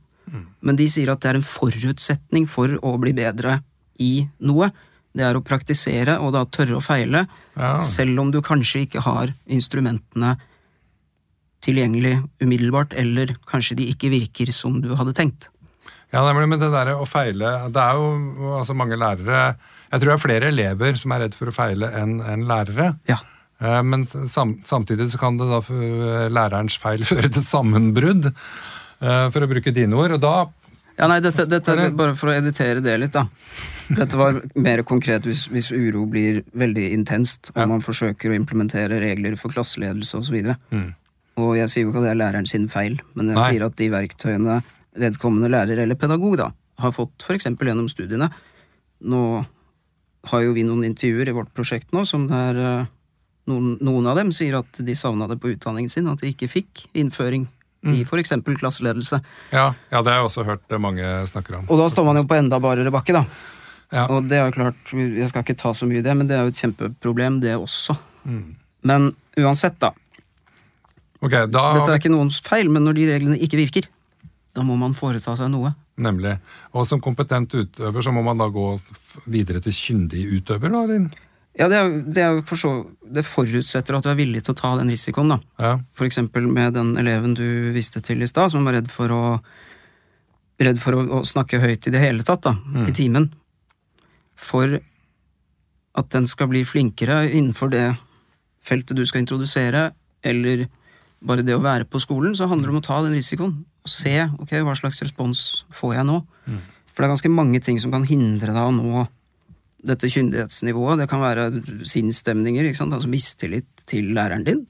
Men 0.66 0.74
de 0.78 0.88
sier 0.90 1.12
at 1.12 1.20
det 1.22 1.28
er 1.30 1.38
en 1.38 1.44
forutsetning 1.46 2.48
for 2.50 2.72
å 2.82 2.96
bli 2.98 3.12
bedre 3.14 3.60
i 4.02 4.26
noe. 4.42 4.70
Det 5.16 5.22
er 5.24 5.38
å 5.38 5.44
praktisere 5.44 6.16
og 6.20 6.32
da 6.34 6.42
tørre 6.44 6.76
å 6.80 6.82
feile, 6.84 7.26
Ja. 7.56 7.78
selv 7.80 8.18
om 8.20 8.30
du 8.34 8.40
kanskje 8.42 8.82
ikke 8.86 9.00
har 9.06 9.30
instrumentene 9.46 10.34
tilgjengelig 11.64 12.18
umiddelbart, 12.42 12.92
eller 12.94 13.36
kanskje 13.48 13.76
de 13.80 13.86
ikke 13.92 14.10
virker 14.12 14.52
som 14.52 14.80
du 14.82 14.92
hadde 14.98 15.14
tenkt. 15.16 15.48
Ja, 16.12 16.20
nemlig, 16.26 16.48
men 16.52 16.60
det 16.62 16.68
der 16.70 16.92
å 16.94 17.02
feile 17.08 17.48
Det 17.74 17.82
er 17.82 17.96
jo 17.98 18.52
altså 18.54 18.76
mange 18.78 18.94
lærere 18.94 19.56
Jeg 19.90 19.98
tror 20.00 20.06
det 20.12 20.14
er 20.14 20.22
flere 20.22 20.50
elever 20.52 20.96
som 21.00 21.10
er 21.16 21.24
redd 21.24 21.34
for 21.34 21.50
å 21.50 21.54
feile 21.54 21.88
enn 21.98 22.20
en 22.22 22.44
lærere. 22.46 22.92
Ja. 23.10 23.16
Eh, 23.60 23.82
Men 23.82 24.04
samtidig 24.06 25.08
så 25.10 25.18
kan 25.18 25.36
det 25.40 25.46
da 25.48 25.60
lærerens 26.32 26.76
feil 26.78 27.04
føre 27.12 27.30
til 27.32 27.42
sammenbrudd, 27.42 28.26
eh, 28.32 29.26
for 29.32 29.40
å 29.46 29.50
bruke 29.50 29.72
dine 29.74 29.96
ord. 29.96 30.16
Og 30.18 30.20
da 30.20 30.34
Ja, 30.98 31.06
nei, 31.08 31.20
dette, 31.20 31.44
dette 31.48 31.72
er 31.76 31.90
bare 31.92 32.14
for 32.16 32.32
å 32.32 32.36
editere 32.36 32.80
det 32.80 32.94
litt, 33.00 33.12
da. 33.12 33.26
Dette 33.92 34.16
var 34.16 34.38
mer 34.56 34.80
konkret 34.82 35.26
hvis, 35.28 35.42
hvis 35.52 35.68
uro 35.70 36.06
blir 36.08 36.42
veldig 36.56 36.86
intenst, 36.96 37.50
og 37.54 37.60
Ja. 37.60 37.66
man 37.66 37.80
forsøker 37.84 38.32
å 38.32 38.38
implementere 38.38 38.98
regler 39.02 39.36
for 39.36 39.52
klasseledelse 39.52 40.16
osv. 40.16 40.56
Mm. 40.72 40.94
Og 41.36 41.52
jeg 41.58 41.68
sier 41.68 41.84
jo 41.84 41.90
ikke 41.92 42.00
at 42.00 42.06
det 42.08 42.12
er 42.14 42.22
læreren 42.22 42.48
sin 42.48 42.64
feil, 42.66 42.96
men 43.14 43.28
jeg 43.28 43.36
Nei. 43.36 43.50
sier 43.52 43.66
at 43.66 43.76
de 43.76 43.90
verktøyene 43.92 44.62
vedkommende 44.96 45.50
lærer 45.52 45.82
eller 45.82 45.94
pedagog 46.00 46.38
da, 46.40 46.50
har 46.80 46.92
fått 46.96 47.20
f.eks. 47.28 47.44
gjennom 47.44 47.88
studiene 47.92 48.30
Nå 49.04 49.44
har 50.30 50.40
jo 50.42 50.54
vi 50.56 50.62
noen 50.64 50.86
intervjuer 50.88 51.28
i 51.28 51.34
vårt 51.36 51.52
prosjekt 51.54 51.92
nå 51.92 52.06
som 52.08 52.24
det 52.30 52.40
eh, 52.56 52.86
noen, 53.50 53.76
noen 53.84 54.08
av 54.10 54.18
dem 54.18 54.32
sier 54.34 54.58
at 54.60 54.80
de 54.82 54.96
savna 54.98 55.28
det 55.30 55.38
på 55.42 55.52
utdanningen 55.54 55.92
sin, 55.92 56.08
at 56.10 56.22
de 56.22 56.32
ikke 56.32 56.50
fikk 56.50 56.86
innføring 56.98 57.46
i 57.86 58.02
f.eks. 58.02 58.32
klasseledelse. 58.58 59.20
Ja, 59.52 59.66
ja, 59.90 60.00
det 60.02 60.10
har 60.10 60.20
jeg 60.20 60.30
også 60.30 60.46
hørt 60.46 60.78
mange 60.82 61.06
snakker 61.30 61.60
om. 61.60 61.68
Og 61.70 61.78
da 61.78 61.86
står 61.92 62.06
man 62.08 62.18
jo 62.18 62.26
på 62.26 62.38
enda 62.38 62.58
barere 62.62 62.90
bakke, 62.94 63.14
da. 63.14 63.22
Ja. 63.94 64.08
Og 64.10 64.26
det 64.26 64.40
er 64.40 64.48
jo 64.48 64.56
klart, 64.56 64.90
jeg 64.90 65.28
skal 65.30 65.44
ikke 65.44 65.58
ta 65.60 65.70
så 65.76 65.86
mye 65.86 66.00
i 66.00 66.04
det, 66.06 66.14
men 66.18 66.26
det 66.26 66.34
er 66.34 66.46
jo 66.46 66.54
et 66.54 66.62
kjempeproblem, 66.62 67.38
det 67.44 67.54
også. 67.54 67.94
Mm. 68.26 68.56
Men 68.90 69.12
uansett, 69.38 69.78
da. 69.82 69.92
Okay, 71.22 71.46
da 71.48 71.68
Dette 71.76 71.92
er 71.92 72.00
ikke 72.00 72.12
noens 72.12 72.40
feil, 72.44 72.70
men 72.72 72.84
når 72.86 72.98
de 72.98 73.06
reglene 73.12 73.38
ikke 73.42 73.60
virker, 73.60 73.86
da 74.56 74.64
må 74.66 74.76
man 74.80 74.96
foreta 74.96 75.36
seg 75.38 75.52
noe. 75.52 75.72
Nemlig. 76.02 76.34
Og 76.76 76.84
som 76.88 77.00
kompetent 77.00 77.54
utøver 77.56 78.04
så 78.04 78.12
må 78.12 78.24
man 78.24 78.40
da 78.40 78.50
gå 78.52 78.66
videre 79.32 79.62
til 79.64 79.72
kyndig 79.76 80.26
utøver, 80.34 80.72
da? 80.72 80.82
Eller? 80.84 81.25
Ja, 81.56 81.70
det, 81.72 81.76
er, 81.76 81.94
det, 82.04 82.22
er 82.22 82.56
så, 82.60 82.72
det 83.00 83.24
forutsetter 83.24 83.96
at 83.96 84.04
du 84.04 84.10
er 84.12 84.18
villig 84.18 84.42
til 84.44 84.52
å 84.52 84.58
ta 84.58 84.74
den 84.76 84.90
risikoen, 84.92 85.32
da. 85.32 85.38
Ja. 85.62 85.70
For 85.96 86.08
eksempel 86.08 86.44
med 86.52 86.76
den 86.76 86.92
eleven 87.00 87.32
du 87.36 87.46
viste 87.72 88.02
til 88.04 88.20
i 88.20 88.28
stad, 88.28 88.52
som 88.52 88.66
var 88.66 88.78
redd 88.80 88.92
for 88.92 89.14
å 89.14 89.22
Redd 90.56 90.78
for 90.80 90.96
å, 90.96 91.02
å 91.12 91.24
snakke 91.28 91.58
høyt 91.60 91.84
i 91.84 91.90
det 91.92 92.00
hele 92.00 92.24
tatt, 92.24 92.46
da, 92.46 92.54
i 92.88 92.92
timen. 92.96 93.26
For 94.40 94.78
at 96.00 96.06
den 96.14 96.24
skal 96.30 96.48
bli 96.48 96.62
flinkere 96.64 97.26
innenfor 97.28 97.68
det 97.74 97.82
feltet 98.64 98.96
du 98.96 99.02
skal 99.04 99.20
introdusere, 99.20 99.90
eller 100.24 100.64
bare 101.20 101.44
det 101.44 101.58
å 101.58 101.60
være 101.60 101.84
på 101.84 102.00
skolen, 102.00 102.32
så 102.36 102.48
handler 102.48 102.70
det 102.70 102.72
om 102.72 102.80
å 102.80 102.86
ta 102.86 103.02
den 103.04 103.18
risikoen. 103.18 103.52
Og 103.84 103.92
se 103.92 104.14
ok, 104.24 104.56
hva 104.64 104.74
slags 104.80 105.02
respons 105.04 105.44
får 105.76 105.98
jeg 105.98 106.08
nå. 106.08 106.22
For 106.88 107.04
det 107.04 107.08
er 107.10 107.14
ganske 107.14 107.34
mange 107.36 107.60
ting 107.60 107.76
som 107.82 107.92
kan 107.92 108.08
hindre 108.08 108.56
deg 108.56 108.62
å 108.62 108.72
nå 108.72 109.04
dette 109.86 110.08
kyndighetsnivået. 110.10 110.98
Det 111.02 111.08
kan 111.10 111.20
være 111.20 111.50
sinnsstemninger, 111.86 112.66
altså 112.80 113.08
mistillit 113.10 113.66
til 113.86 114.12
læreren 114.16 114.44
din. 114.46 114.64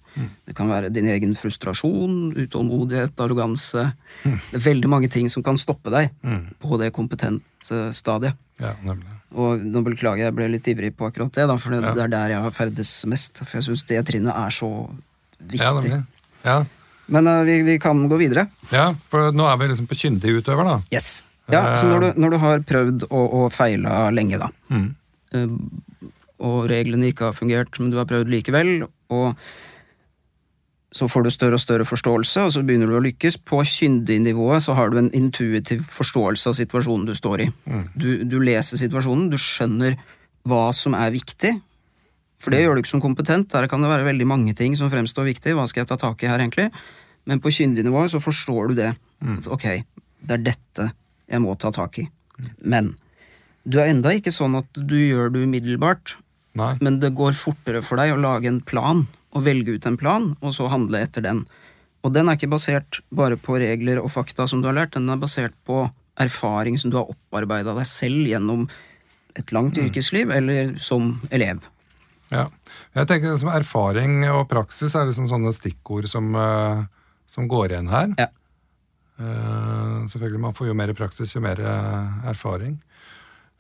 Det 0.47 0.55
kan 0.57 0.69
være 0.69 0.91
din 0.93 1.07
egen 1.09 1.35
frustrasjon, 1.37 2.33
utålmodighet, 2.37 3.15
arroganse. 3.21 3.93
Det 4.25 4.59
er 4.59 4.65
veldig 4.67 4.89
mange 4.93 5.09
ting 5.13 5.29
som 5.33 5.43
kan 5.47 5.57
stoppe 5.61 5.93
deg 5.95 6.11
på 6.61 6.79
det 6.81 6.93
kompetente 6.97 7.93
stadiet. 7.97 8.35
ja, 8.61 8.75
nemlig. 8.83 9.13
Og 9.37 9.61
nå 9.67 9.83
beklager 9.85 10.23
jeg, 10.23 10.29
jeg 10.31 10.35
ble 10.37 10.47
litt 10.49 10.69
ivrig 10.71 10.93
på 10.97 11.09
akkurat 11.09 11.33
det, 11.35 11.45
da, 11.51 11.57
for 11.61 11.75
det, 11.75 11.81
Ja. 11.83 11.93
det 11.95 12.03
er 12.05 12.09
der 12.13 12.29
jeg 12.31 12.41
har 12.45 12.51
ferdes 12.55 12.91
mest. 13.11 13.41
For 13.45 13.59
jeg 13.59 13.65
syns 13.67 13.83
det 13.85 13.99
trinnet 14.07 14.33
er 14.33 14.51
så 14.55 14.69
viktig. 15.43 15.91
Ja. 15.91 16.03
Ja. 16.45 16.65
Men 17.09 17.27
uh, 17.29 17.43
vi, 17.45 17.59
vi 17.67 17.75
kan 17.79 18.09
gå 18.09 18.17
videre. 18.17 18.47
ja, 18.73 18.95
for 19.11 19.33
nå 19.33 19.45
er 19.51 19.59
vi 19.61 19.69
liksom 19.69 19.87
på 19.91 19.99
kyndig 19.99 20.39
utøver, 20.41 20.65
da. 20.65 20.77
Yes. 20.95 21.23
Ja, 21.53 21.73
så 21.79 21.87
når 21.87 22.01
du, 22.01 22.21
når 22.21 22.31
du 22.31 22.39
har 22.43 22.63
prøvd 22.67 23.05
og, 23.11 23.27
og 23.41 23.53
feila 23.55 24.09
lenge, 24.11 24.39
da, 24.43 24.49
Mm. 24.71 24.89
eh, 25.33 25.47
og 26.43 26.67
reglene 26.69 27.09
ikke 27.13 27.31
har 27.31 27.37
fungert, 27.37 27.79
men 27.81 27.91
du 27.91 27.97
har 28.01 28.05
prøvd 28.11 28.29
likevel, 28.29 28.83
og 29.15 29.37
så 30.97 31.07
får 31.13 31.25
du 31.27 31.31
større 31.31 31.59
og 31.59 31.61
større 31.63 31.85
forståelse, 31.89 32.43
og 32.47 32.53
så 32.55 32.63
begynner 32.65 32.89
du 32.89 32.97
å 32.97 33.03
lykkes. 33.05 33.37
På 33.45 33.61
kyndig-nivået 33.67 34.63
så 34.65 34.75
har 34.79 34.91
du 34.93 34.99
en 35.01 35.11
intuitiv 35.17 35.83
forståelse 35.93 36.49
av 36.53 36.57
situasjonen 36.57 37.07
du 37.09 37.15
står 37.17 37.45
i. 37.45 37.49
Du, 37.95 38.25
du 38.25 38.37
leser 38.41 38.81
situasjonen, 38.81 39.29
du 39.33 39.37
skjønner 39.41 39.97
hva 40.49 40.71
som 40.77 40.95
er 40.97 41.13
viktig. 41.13 41.53
For 42.41 42.53
det 42.55 42.63
gjør 42.63 42.77
du 42.79 42.83
ikke 42.85 42.93
som 42.95 43.03
kompetent. 43.05 43.51
Der 43.53 43.67
kan 43.69 43.83
det 43.85 43.91
være 43.91 44.07
veldig 44.09 44.29
mange 44.29 44.55
ting 44.57 44.77
som 44.79 44.89
fremstår 44.93 45.29
viktig. 45.29 45.55
Hva 45.59 45.67
skal 45.69 45.83
jeg 45.85 45.91
ta 45.93 45.99
tak 46.01 46.23
i 46.25 46.31
her, 46.31 46.41
egentlig? 46.41 46.71
Men 47.29 47.41
på 47.45 47.53
kyndig 47.53 47.85
nivå 47.85 48.07
så 48.13 48.21
forstår 48.23 48.73
du 48.73 48.75
det. 48.81 48.91
At, 49.37 49.49
ok, 49.53 49.67
det 50.23 50.37
er 50.39 50.45
dette 50.53 50.91
jeg 51.31 51.43
må 51.43 51.57
ta 51.59 51.73
tak 51.75 51.99
i. 52.03 52.07
Men 52.63 52.95
du 53.67 53.81
er 53.83 53.91
enda 53.91 54.13
ikke 54.15 54.35
sånn 54.35 54.57
at 54.61 54.69
du 54.79 54.97
gjør 54.97 55.33
det 55.35 55.45
umiddelbart, 55.47 56.17
Nei. 56.57 56.75
men 56.81 57.01
det 57.03 57.15
går 57.19 57.37
fortere 57.37 57.83
for 57.85 58.01
deg 58.01 58.15
å 58.15 58.21
lage 58.21 58.49
en 58.51 58.63
plan, 58.65 59.05
og 59.37 59.45
velge 59.45 59.75
ut 59.77 59.87
en 59.89 59.99
plan, 60.01 60.31
og 60.41 60.55
så 60.57 60.71
handle 60.73 61.03
etter 61.05 61.25
den. 61.27 61.45
Og 62.07 62.15
den 62.15 62.31
er 62.31 62.39
ikke 62.39 62.53
basert 62.55 63.01
bare 63.11 63.37
på 63.37 63.59
regler 63.61 64.01
og 64.01 64.13
fakta 64.15 64.47
som 64.49 64.63
du 64.63 64.71
har 64.71 64.79
lært, 64.79 64.95
den 64.95 65.11
er 65.13 65.21
basert 65.21 65.57
på 65.69 65.85
erfaring 66.23 66.79
som 66.81 66.93
du 66.93 67.01
har 67.01 67.11
opparbeida 67.13 67.75
deg 67.77 67.89
selv 67.91 68.29
gjennom 68.31 68.69
et 69.37 69.53
langt 69.53 69.77
yrkesliv, 69.77 70.31
eller 70.33 70.77
som 70.81 71.17
elev. 71.35 71.67
Ja. 72.33 72.49
Jeg 72.97 73.07
tenker 73.07 73.35
liksom 73.35 73.53
Erfaring 73.55 74.25
og 74.33 74.47
praksis 74.51 74.97
er 74.99 75.07
liksom 75.07 75.29
sånne 75.31 75.53
stikkord 75.55 76.09
som, 76.11 76.33
eh, 76.35 76.87
som 77.31 77.47
går 77.51 77.75
igjen 77.75 77.91
her. 77.93 78.15
Ja. 78.19 78.31
Eh, 79.19 80.07
selvfølgelig, 80.13 80.41
Man 80.41 80.55
får 80.55 80.67
jo 80.69 80.75
mer 80.77 80.93
praksis, 80.97 81.35
jo 81.35 81.41
mer 81.45 81.61
eh, 81.61 82.29
erfaring. 82.31 82.75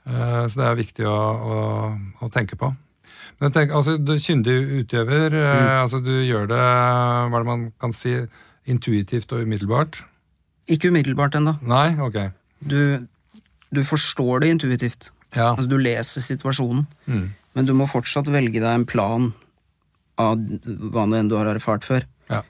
Eh, 0.06 0.42
så 0.48 0.60
det 0.60 0.66
er 0.68 0.74
viktig 0.82 1.06
å, 1.08 1.14
å, 1.16 1.60
å 2.22 2.28
tenke 2.34 2.58
på. 2.60 2.72
Men 3.40 3.52
tenk, 3.52 3.72
altså, 3.74 3.96
du 3.98 4.14
kyndig 4.22 4.54
utøver. 4.82 5.30
mm. 5.34 5.70
altså 5.82 6.00
Du 6.04 6.12
gjør 6.12 6.46
det 6.48 6.60
hva 6.60 7.40
det 7.42 7.46
man 7.48 7.64
kan 7.80 7.92
si, 7.96 8.14
intuitivt 8.66 9.32
og 9.32 9.42
umiddelbart. 9.46 10.00
Ikke 10.68 10.90
umiddelbart 10.90 11.36
ennå. 11.38 11.56
Nei? 11.62 11.96
Ok. 12.02 12.16
Du, 12.60 13.06
du 13.70 13.82
forstår 13.86 14.40
det 14.44 14.52
intuitivt. 14.54 15.10
Ja. 15.36 15.52
Altså, 15.54 15.68
du 15.68 15.76
leser 15.78 16.24
situasjonen, 16.24 16.86
Mm. 17.06 17.26
men 17.54 17.66
du 17.68 17.72
må 17.74 17.86
fortsatt 17.88 18.28
velge 18.32 18.60
deg 18.60 18.68
en 18.72 18.86
plan 18.88 19.32
av 20.18 20.36
hva 20.38 21.04
nå 21.08 21.16
enn 21.18 21.28
du 21.28 21.36
har 21.36 21.46
erfart 21.50 21.84
før, 21.84 22.04
Ja. 22.30 22.42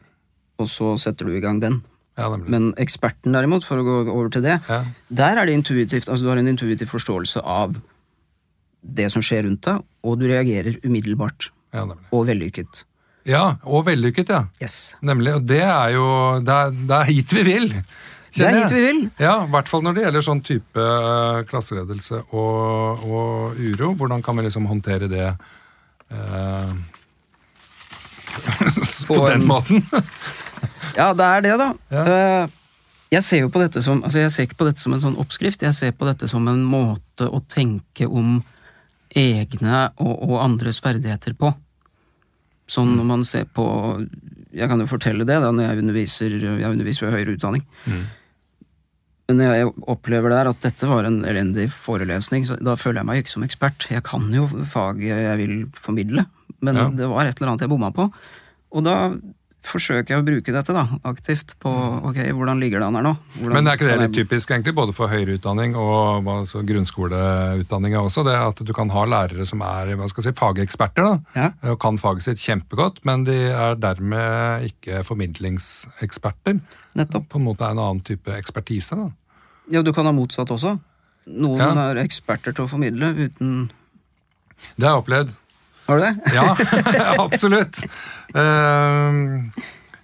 og 0.58 0.66
så 0.70 0.92
setter 0.98 1.26
du 1.26 1.34
i 1.36 1.40
gang 1.42 1.58
den. 1.60 1.80
Ja. 2.16 2.30
Men 2.37 2.70
eksperten, 2.80 3.32
derimot, 3.37 3.64
for 3.68 3.78
å 3.78 3.85
gå 3.85 3.96
over 4.12 4.28
til 4.32 4.42
det, 4.46 4.61
Ja. 4.68 4.85
der 5.11 5.37
er 5.42 5.46
det 5.46 5.54
intuitivt. 5.58 6.08
Altså, 6.08 6.23
du 6.25 6.28
har 6.32 6.38
en 6.40 6.49
intuitiv 6.49 6.88
forståelse 6.88 7.42
av 7.44 7.76
det 8.82 9.11
som 9.12 9.23
skjer 9.23 9.44
rundt 9.49 9.62
deg, 9.66 9.82
og 10.06 10.18
du 10.20 10.26
reagerer 10.30 10.78
umiddelbart. 10.85 11.50
ja. 11.75 11.85
Og 12.12 12.26
vellykket. 12.28 12.85
Ja, 13.26 13.56
og 13.66 13.87
vellykket, 13.88 14.28
ja. 14.30 14.44
Yes. 14.62 14.94
Nemlig. 15.02 15.32
Og 15.35 15.46
det 15.46 15.61
er 15.66 15.88
jo 15.96 16.04
Det 16.46 16.54
er, 16.54 16.70
det 16.70 16.94
er 17.00 17.04
hit 17.11 17.32
vi 17.35 17.42
vil! 17.42 17.73
Det 18.37 18.44
er 18.46 18.58
hit 18.62 18.70
vi 18.76 18.80
vil. 18.85 19.11
Ja, 19.18 19.44
i 19.44 19.50
hvert 19.50 19.66
fall 19.68 19.82
når 19.82 19.94
det 19.96 20.02
gjelder 20.04 20.23
sånn 20.23 20.42
type 20.44 20.78
eh, 20.78 21.42
klasseledelse 21.49 22.20
og, 22.37 23.02
og 23.02 23.56
uro. 23.58 23.94
Hvordan 23.96 24.23
kan 24.23 24.37
vi 24.37 24.44
liksom 24.46 24.66
håndtere 24.70 25.08
det 25.11 25.26
eh, 26.12 26.73
på 29.08 29.14
På 29.16 29.28
den 29.30 29.46
måten? 29.49 29.82
Ja, 30.97 31.11
det 31.15 31.25
er 31.29 31.41
det, 31.45 31.55
da. 31.61 31.69
Ja. 31.93 32.05
Eh, 32.07 32.49
Jeg 33.12 33.23
ser 33.23 33.41
jo 33.45 33.49
på 33.55 33.61
dette 33.62 33.83
som 33.85 34.00
altså 34.03 34.19
jeg 34.19 34.33
ser 34.35 34.47
ikke 34.49 34.57
på 34.59 34.67
dette 34.67 34.83
som 34.83 34.93
en 34.97 35.00
sånn 35.00 35.19
oppskrift, 35.23 35.62
jeg 35.62 35.75
ser 35.76 35.93
på 35.95 36.06
dette 36.09 36.26
som 36.28 36.49
en 36.50 36.65
måte 36.67 37.28
å 37.30 37.39
tenke 37.47 38.09
om 38.11 38.41
egne 39.17 39.85
og, 40.02 40.15
og 40.26 40.41
andres 40.43 40.80
ferdigheter 40.82 41.37
på. 41.39 41.52
Sånn 42.69 42.89
Mm. 42.91 42.97
når 42.99 43.04
man 43.06 43.23
ser 43.25 43.45
på 43.47 43.65
Jeg 44.56 44.69
kan 44.69 44.80
jo 44.80 44.87
fortelle 44.91 45.23
det 45.28 45.37
da 45.39 45.52
når 45.52 45.69
jeg 45.69 45.78
underviser 45.85 46.30
Jeg 46.41 46.71
underviser 46.73 47.06
ved 47.06 47.15
høyere 47.15 47.37
utdanning. 47.37 47.63
Mm. 47.87 48.02
Men 49.28 49.39
jeg 49.43 49.71
opplever 49.87 50.30
der 50.30 50.49
at 50.50 50.61
dette 50.63 50.87
var 50.89 51.04
en 51.04 51.21
elendig 51.25 51.69
forelesning, 51.71 52.45
så 52.47 52.56
da 52.63 52.75
føler 52.78 53.00
jeg 53.02 53.06
meg 53.06 53.23
ikke 53.23 53.35
som 53.35 53.43
ekspert. 53.47 53.87
Jeg 53.91 54.02
kan 54.06 54.26
jo 54.35 54.47
faget 54.71 55.02
jeg 55.15 55.39
vil 55.39 55.56
formidle, 55.75 56.26
men 56.61 56.76
Ja. 56.76 56.89
det 56.89 57.09
var 57.11 57.26
et 57.26 57.37
eller 57.41 57.50
annet 57.52 57.61
jeg 57.67 57.69
bomma 57.71 57.91
på. 57.93 58.11
Og 58.73 58.85
da 58.85 59.15
forsøker 59.67 60.15
jeg 60.15 60.23
å 60.23 60.25
bruke 60.26 60.52
dette 60.55 60.73
da, 60.75 60.85
aktivt 61.09 61.55
på 61.63 61.71
ok, 62.09 62.19
hvordan 62.37 62.61
ligger 62.63 62.81
det 62.81 62.87
an 62.89 62.95
her 62.99 63.05
nå? 63.07 63.13
Hvordan 63.39 63.52
Men 63.59 63.69
er 63.69 63.76
ikke 63.79 63.89
det 63.91 63.99
litt 64.00 64.15
typisk 64.17 64.50
egentlig, 64.55 64.75
både 64.79 64.95
for 64.97 65.11
høyere 65.13 65.37
utdanning 65.39 65.75
og 65.76 66.26
altså 66.33 66.63
grunnskoleutdanninga 66.67 68.00
også? 68.02 68.25
Det 68.26 68.35
at 68.39 68.63
du 68.67 68.73
kan 68.76 68.91
ha 68.95 69.05
lærere 69.11 69.47
som 69.49 69.61
er 69.67 69.95
hva 69.99 70.09
skal 70.11 70.25
jeg 70.25 70.33
si, 70.35 70.39
fageksperter 70.41 71.02
da, 71.09 71.15
Ja. 71.37 71.50
og 71.73 71.79
kan 71.83 71.99
faget 71.99 72.23
sitt 72.23 72.39
kjempegodt, 72.43 73.02
men 73.05 73.25
de 73.25 73.37
er 73.52 73.75
dermed 73.76 74.67
ikke 74.71 75.02
formidlingseksperter. 75.05 76.61
Nettopp. 76.97 77.29
På 77.29 77.39
en 77.41 77.45
måte 77.45 77.67
er 77.67 77.71
en 77.76 77.79
annen 77.83 78.00
type 78.05 78.31
ekspertise. 78.33 78.97
da. 78.97 79.11
Ja, 79.71 79.83
du 79.83 79.93
kan 79.93 80.07
ha 80.07 80.13
motsatt 80.13 80.49
også. 80.50 80.79
Noen 81.26 81.59
Ja. 81.59 81.91
er 81.91 81.97
eksperter 82.05 82.55
til 82.55 82.65
å 82.65 82.69
formidle 82.71 83.13
uten 83.15 83.71
Det 84.79 84.87
har 84.87 84.95
jeg 84.97 85.02
opplevd. 85.05 85.33
Har 85.86 85.99
du 85.99 86.02
det? 86.02 86.34
Ja, 86.34 86.46
absolutt. 87.25 87.82
Uh, 88.34 89.49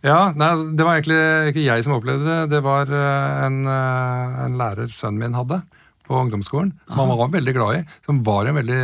ja, 0.03 0.33
nei, 0.35 0.51
det 0.75 0.83
var 0.87 0.97
egentlig 0.99 1.19
ikke 1.53 1.65
jeg 1.67 1.85
som 1.87 1.95
opplevde 1.97 2.27
det. 2.27 2.41
Det 2.57 2.61
var 2.65 2.91
eh, 2.91 3.45
en, 3.47 3.61
eh, 3.71 4.41
en 4.49 4.57
lærer 4.59 4.91
sønnen 4.91 5.21
min 5.23 5.37
hadde 5.39 5.61
på 6.09 6.17
ungdomsskolen. 6.19 6.73
Aha. 6.89 6.97
han 7.05 7.13
var 7.21 7.31
veldig 7.37 7.55
glad 7.55 7.77
i. 7.77 7.83
Som 8.09 8.19
var 8.27 8.51
en 8.51 8.59
veldig 8.59 8.81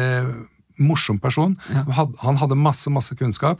morsom 0.78 1.18
person. 1.18 1.56
Ja. 1.74 1.82
Han 2.22 2.38
hadde- 2.38 2.54
masse 2.62 2.86
masse 2.94 3.16
kunnskap, 3.18 3.58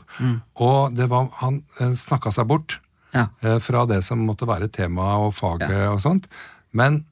og 0.55 0.95
det 0.95 1.09
var, 1.11 1.27
han 1.41 1.59
snakka 1.99 2.31
seg 2.31 2.47
bort 2.47 2.77
Ja. 3.11 3.27
eh, 3.43 3.59
fra 3.59 3.83
det 3.89 4.03
som 4.07 4.23
måtte 4.23 4.47
være 4.47 4.69
temaet 4.71 5.27
og 5.27 5.33
faget 5.35 5.75
og 5.91 5.99
sånt. 5.99 6.27
Men 6.71 7.03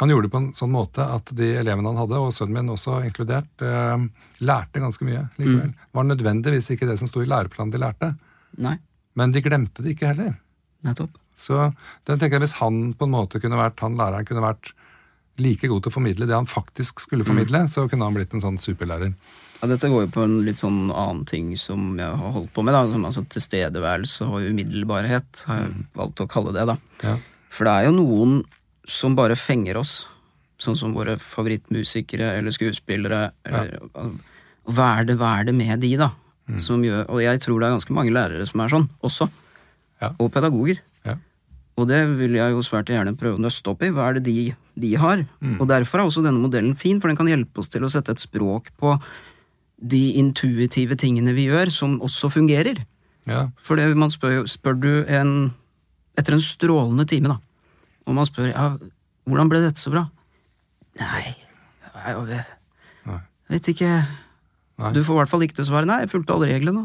han 0.00 0.10
gjorde 0.10 0.26
det 0.26 0.32
på 0.34 0.40
en 0.42 0.52
sånn 0.56 0.72
måte 0.74 1.04
at 1.06 1.30
de 1.38 1.52
elevene 1.60 1.92
han 1.92 2.00
hadde, 2.02 2.18
og 2.18 2.32
sønnen 2.34 2.56
min 2.58 2.72
også 2.74 2.96
inkludert, 3.06 3.50
eh, 3.62 4.06
lærte 4.42 4.82
ganske 4.82 5.06
mye 5.06 5.28
likevel. 5.38 5.70
Det 5.70 5.94
var 5.94 6.08
nødvendigvis 6.08 6.70
ikke 6.74 6.88
det 6.90 6.98
som 6.98 7.10
sto 7.10 7.22
i 7.22 7.28
læreplanen 7.30 7.70
de 7.74 7.82
lærte, 7.82 8.14
Nei, 8.58 8.76
men 9.18 9.32
de 9.34 9.42
glemte 9.42 9.82
det 9.82 9.94
ikke 9.96 10.12
heller. 10.12 10.36
nettopp. 10.84 11.14
Så 11.34 11.72
den 12.06 12.18
tenker 12.18 12.36
jeg 12.38 12.44
hvis 12.44 12.58
han 12.60 12.92
på 12.94 13.06
en 13.08 13.14
måte 13.14 13.40
kunne 13.42 13.58
vært, 13.58 13.80
han 13.82 13.96
læreren 13.98 14.26
kunne 14.26 14.42
vært 14.44 14.72
like 15.42 15.66
god 15.66 15.82
til 15.82 15.90
å 15.90 15.94
formidle 15.94 16.28
det 16.30 16.36
han 16.36 16.46
faktisk 16.46 17.00
skulle 17.02 17.24
formidle, 17.26 17.64
så 17.70 17.88
kunne 17.90 18.06
han 18.06 18.14
blitt 18.14 18.34
en 18.36 18.42
sånn 18.44 18.58
superlærer. 18.62 19.14
Ja, 19.60 19.68
dette 19.70 19.88
går 19.90 20.04
jo 20.04 20.10
på 20.14 20.22
en 20.22 20.36
litt 20.46 20.60
sånn 20.60 20.92
annen 20.92 21.24
ting 21.26 21.56
som 21.58 21.96
jeg 21.98 22.06
har 22.06 22.34
holdt 22.36 22.52
på 22.54 22.62
med, 22.62 22.74
da, 22.76 22.84
som 22.90 23.06
altså 23.08 23.24
tilstedeværelse 23.34 24.26
og 24.28 24.46
umiddelbarhet, 24.50 25.42
har 25.48 25.62
jeg 25.64 25.86
valgt 25.96 26.22
å 26.22 26.28
kalle 26.30 26.52
det, 26.54 26.66
da. 26.70 26.76
Ja. 27.02 27.16
For 27.54 27.66
det 27.66 27.72
er 27.74 27.88
jo 27.88 27.96
noen 27.96 28.36
som 28.88 29.16
bare 29.16 29.36
fenger 29.38 29.78
oss, 29.80 29.94
sånn 30.60 30.76
som 30.78 30.94
våre 30.96 31.16
favorittmusikere 31.20 32.34
eller 32.38 32.54
skuespillere. 32.54 33.30
Eller, 33.48 33.78
Hva 34.64 34.90
er 35.00 35.08
det, 35.08 35.16
hva 35.20 35.38
er 35.40 35.48
det 35.48 35.54
med 35.56 35.80
de, 35.82 35.94
da? 36.00 36.10
Som 36.60 36.82
gjør, 36.84 37.06
og 37.08 37.22
jeg 37.24 37.40
tror 37.40 37.60
det 37.60 37.66
er 37.68 37.74
ganske 37.78 37.94
mange 37.96 38.12
lærere 38.12 38.44
som 38.46 38.60
er 38.60 38.72
sånn, 38.72 38.88
også. 39.04 39.30
Ja. 40.02 40.10
Og 40.20 40.28
pedagoger. 40.34 40.82
Ja. 41.08 41.16
Og 41.80 41.88
det 41.88 42.02
vil 42.18 42.36
jeg 42.36 42.52
jo 42.52 42.64
svært 42.66 42.92
gjerne 42.92 43.16
prøve 43.16 43.38
å 43.38 43.44
nøste 43.44 43.72
opp 43.72 43.82
i. 43.82 43.88
Hva 43.94 44.10
er 44.10 44.18
det 44.18 44.26
de, 44.28 44.54
de 44.78 44.90
har? 45.00 45.24
Og 45.56 45.64
derfor 45.70 46.02
er 46.02 46.10
også 46.10 46.24
denne 46.24 46.42
modellen 46.42 46.76
fin, 46.76 47.00
for 47.00 47.08
den 47.08 47.16
kan 47.16 47.30
hjelpe 47.30 47.62
oss 47.64 47.72
til 47.72 47.86
å 47.86 47.90
sette 47.92 48.12
et 48.12 48.20
språk 48.22 48.68
på 48.80 48.92
de 49.80 50.02
intuitive 50.20 50.96
tingene 51.00 51.32
vi 51.36 51.48
gjør, 51.48 51.72
som 51.72 51.96
også 52.04 52.30
fungerer. 52.36 52.84
Ja. 53.28 53.46
For 53.64 53.80
det, 53.80 53.88
man 53.96 54.12
spør, 54.12 54.44
spør 54.48 54.76
du 54.80 54.92
en 55.08 55.52
Etter 56.14 56.36
en 56.36 56.44
strålende 56.44 57.02
time, 57.10 57.26
da, 57.32 57.40
og 58.04 58.16
man 58.18 58.28
spør 58.28 58.50
ja, 58.50 58.66
hvordan 59.28 59.50
ble 59.52 59.62
dette 59.64 59.80
så 59.80 59.92
bra? 59.94 60.04
Nei, 61.00 61.22
jeg, 61.94 62.26
vet, 62.28 62.50
Nei. 63.08 63.20
vet 63.54 63.70
ikke. 63.72 63.92
Nei. 64.82 64.90
Du 64.94 65.00
får 65.06 65.14
i 65.16 65.18
hvert 65.22 65.32
fall 65.32 65.44
ikke 65.46 65.56
til 65.58 65.64
å 65.64 65.70
svare 65.70 65.88
nei, 65.88 66.00
jeg 66.04 66.12
fulgte 66.12 66.34
alle 66.36 66.50
reglene. 66.50 66.84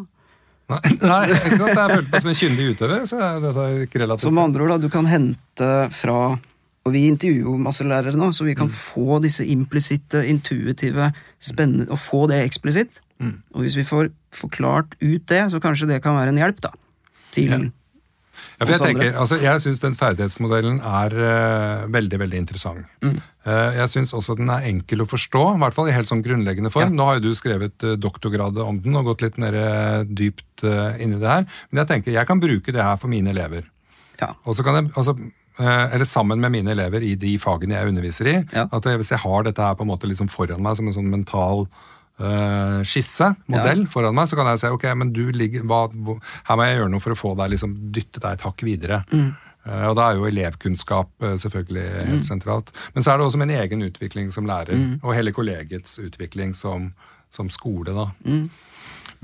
Nei, 0.69 0.79
nei, 1.01 1.23
ikke 1.33 1.57
sant? 1.57 1.73
Jeg 1.73 1.95
følte 1.95 2.13
meg 2.13 2.23
som 2.23 2.31
en 2.31 2.39
kyndig 2.39 2.67
utøver, 2.75 3.03
så 3.09 3.19
er 3.25 3.41
dette 3.43 3.65
ikke 3.87 4.01
relativt. 4.03 4.25
Så 4.27 4.31
med 4.33 4.43
andre 4.45 4.65
ord, 4.65 4.73
da, 4.75 4.79
du 4.85 4.89
kan 4.93 5.09
hente 5.09 5.69
fra 5.97 6.19
Og 6.87 6.93
vi 6.95 7.01
intervjuer 7.09 7.43
jo 7.49 7.57
masse 7.59 7.83
lærere 7.85 8.15
nå, 8.17 8.29
så 8.33 8.45
vi 8.47 8.53
kan 8.57 8.69
få 8.71 9.17
disse 9.21 9.43
implisitte, 9.45 10.21
intuitive, 10.31 11.09
spennende 11.43 11.89
Og 11.91 11.99
få 11.99 12.23
det 12.31 12.39
eksplisitt. 12.45 13.01
Og 13.51 13.65
hvis 13.65 13.75
vi 13.75 13.83
får 13.83 14.07
forklart 14.31 14.93
ut 15.01 15.25
det, 15.27 15.41
så 15.51 15.59
kanskje 15.59 15.89
det 15.89 15.97
kan 16.05 16.15
være 16.15 16.31
en 16.31 16.39
hjelp, 16.39 16.61
da. 16.63 16.71
Til 17.35 17.51
Ja. 17.51 17.57
Ja, 18.59 18.65
for 18.65 18.73
jeg 18.73 18.81
tenker, 18.83 19.13
altså 19.21 19.37
jeg 19.39 19.61
syns 19.63 19.81
den 19.83 19.95
ferdighetsmodellen 19.97 20.79
er 20.83 21.15
uh, 21.15 21.87
veldig 21.91 22.19
veldig 22.21 22.39
interessant. 22.41 22.85
Mm. 23.05 23.17
Uh, 23.47 23.71
jeg 23.77 23.91
syns 23.93 24.13
også 24.17 24.35
den 24.39 24.51
er 24.51 24.67
enkel 24.69 25.03
å 25.03 25.07
forstå, 25.09 25.43
i 25.55 25.61
hvert 25.63 25.77
fall 25.77 25.89
i 25.89 25.95
helt 25.95 26.09
sånn 26.11 26.23
grunnleggende 26.25 26.71
form. 26.73 26.95
Nå 26.97 27.07
har 27.07 27.19
jo 27.19 27.29
du 27.29 27.37
skrevet 27.39 27.87
uh, 27.87 27.95
doktorgradet 27.99 28.65
om 28.65 28.81
den 28.83 28.99
og 28.99 29.11
gått 29.11 29.23
litt 29.25 29.39
mer 29.41 29.57
dypt 30.05 30.65
uh, 30.67 30.95
inn 30.99 31.15
i 31.15 31.21
det 31.21 31.29
her. 31.29 31.45
Men 31.69 31.83
jeg 31.83 31.91
tenker 31.93 32.15
jeg 32.17 32.29
kan 32.29 32.41
bruke 32.43 32.75
det 32.75 32.83
her 32.83 32.99
for 32.99 33.11
mine 33.11 33.31
elever. 33.31 33.69
Ja. 34.19 34.33
Og 34.43 34.57
så 34.57 34.65
kan 34.67 34.75
jeg, 34.81 34.91
altså, 34.99 35.15
eller 35.59 36.07
sammen 36.07 36.39
med 36.43 36.51
mine 36.51 36.73
elever 36.75 37.03
i 37.03 37.13
de 37.19 37.33
fagene 37.39 37.77
jeg 37.77 37.93
underviser 37.93 38.27
i, 38.31 38.35
Ja. 38.55 38.65
at 38.71 38.85
hvis 38.89 39.11
jeg 39.11 39.23
har 39.23 39.47
dette 39.47 39.63
her 39.63 39.75
på 39.79 39.83
en 39.87 39.91
måte 39.91 40.07
liksom 40.07 40.27
foran 40.31 40.63
meg 40.63 40.75
som 40.75 40.87
en 40.87 40.95
sånn 40.95 41.11
mental 41.11 41.65
eh, 42.19 42.79
skisse, 42.87 43.31
modell, 43.51 43.85
foran 43.91 44.15
meg, 44.17 44.29
så 44.29 44.39
kan 44.39 44.49
jeg 44.51 44.61
si 44.61 44.71
ok, 44.73 44.87
men 44.99 45.13
du 45.15 45.25
ligger, 45.35 45.65
hva, 45.69 45.85
her 46.49 46.59
må 46.59 46.67
jeg 46.67 46.79
gjøre 46.79 46.91
noe 46.93 47.03
for 47.03 47.15
å 47.15 47.19
få 47.19 47.35
deg 47.39 47.53
liksom 47.55 47.77
dytte 47.95 48.23
deg 48.23 48.37
et 48.37 48.47
hakk 48.47 48.65
videre. 48.67 49.03
Eh, 49.09 49.85
og 49.89 49.95
da 49.99 50.07
er 50.07 50.19
jo 50.19 50.27
elevkunnskap 50.29 51.11
uh, 51.25 51.35
selvfølgelig 51.41 51.85
helt 52.09 52.27
sentralt. 52.27 52.73
Men 52.95 53.05
så 53.05 53.13
er 53.13 53.19
det 53.19 53.27
også 53.27 53.41
min 53.41 53.55
egen 53.57 53.85
utvikling 53.85 54.33
som 54.35 54.49
lærer, 54.49 54.79
og 55.03 55.15
hele 55.17 55.35
kollegets 55.35 55.99
utvikling 56.03 56.55
som, 56.57 56.91
som 57.33 57.51
skole, 57.53 57.95
da. 57.95 58.09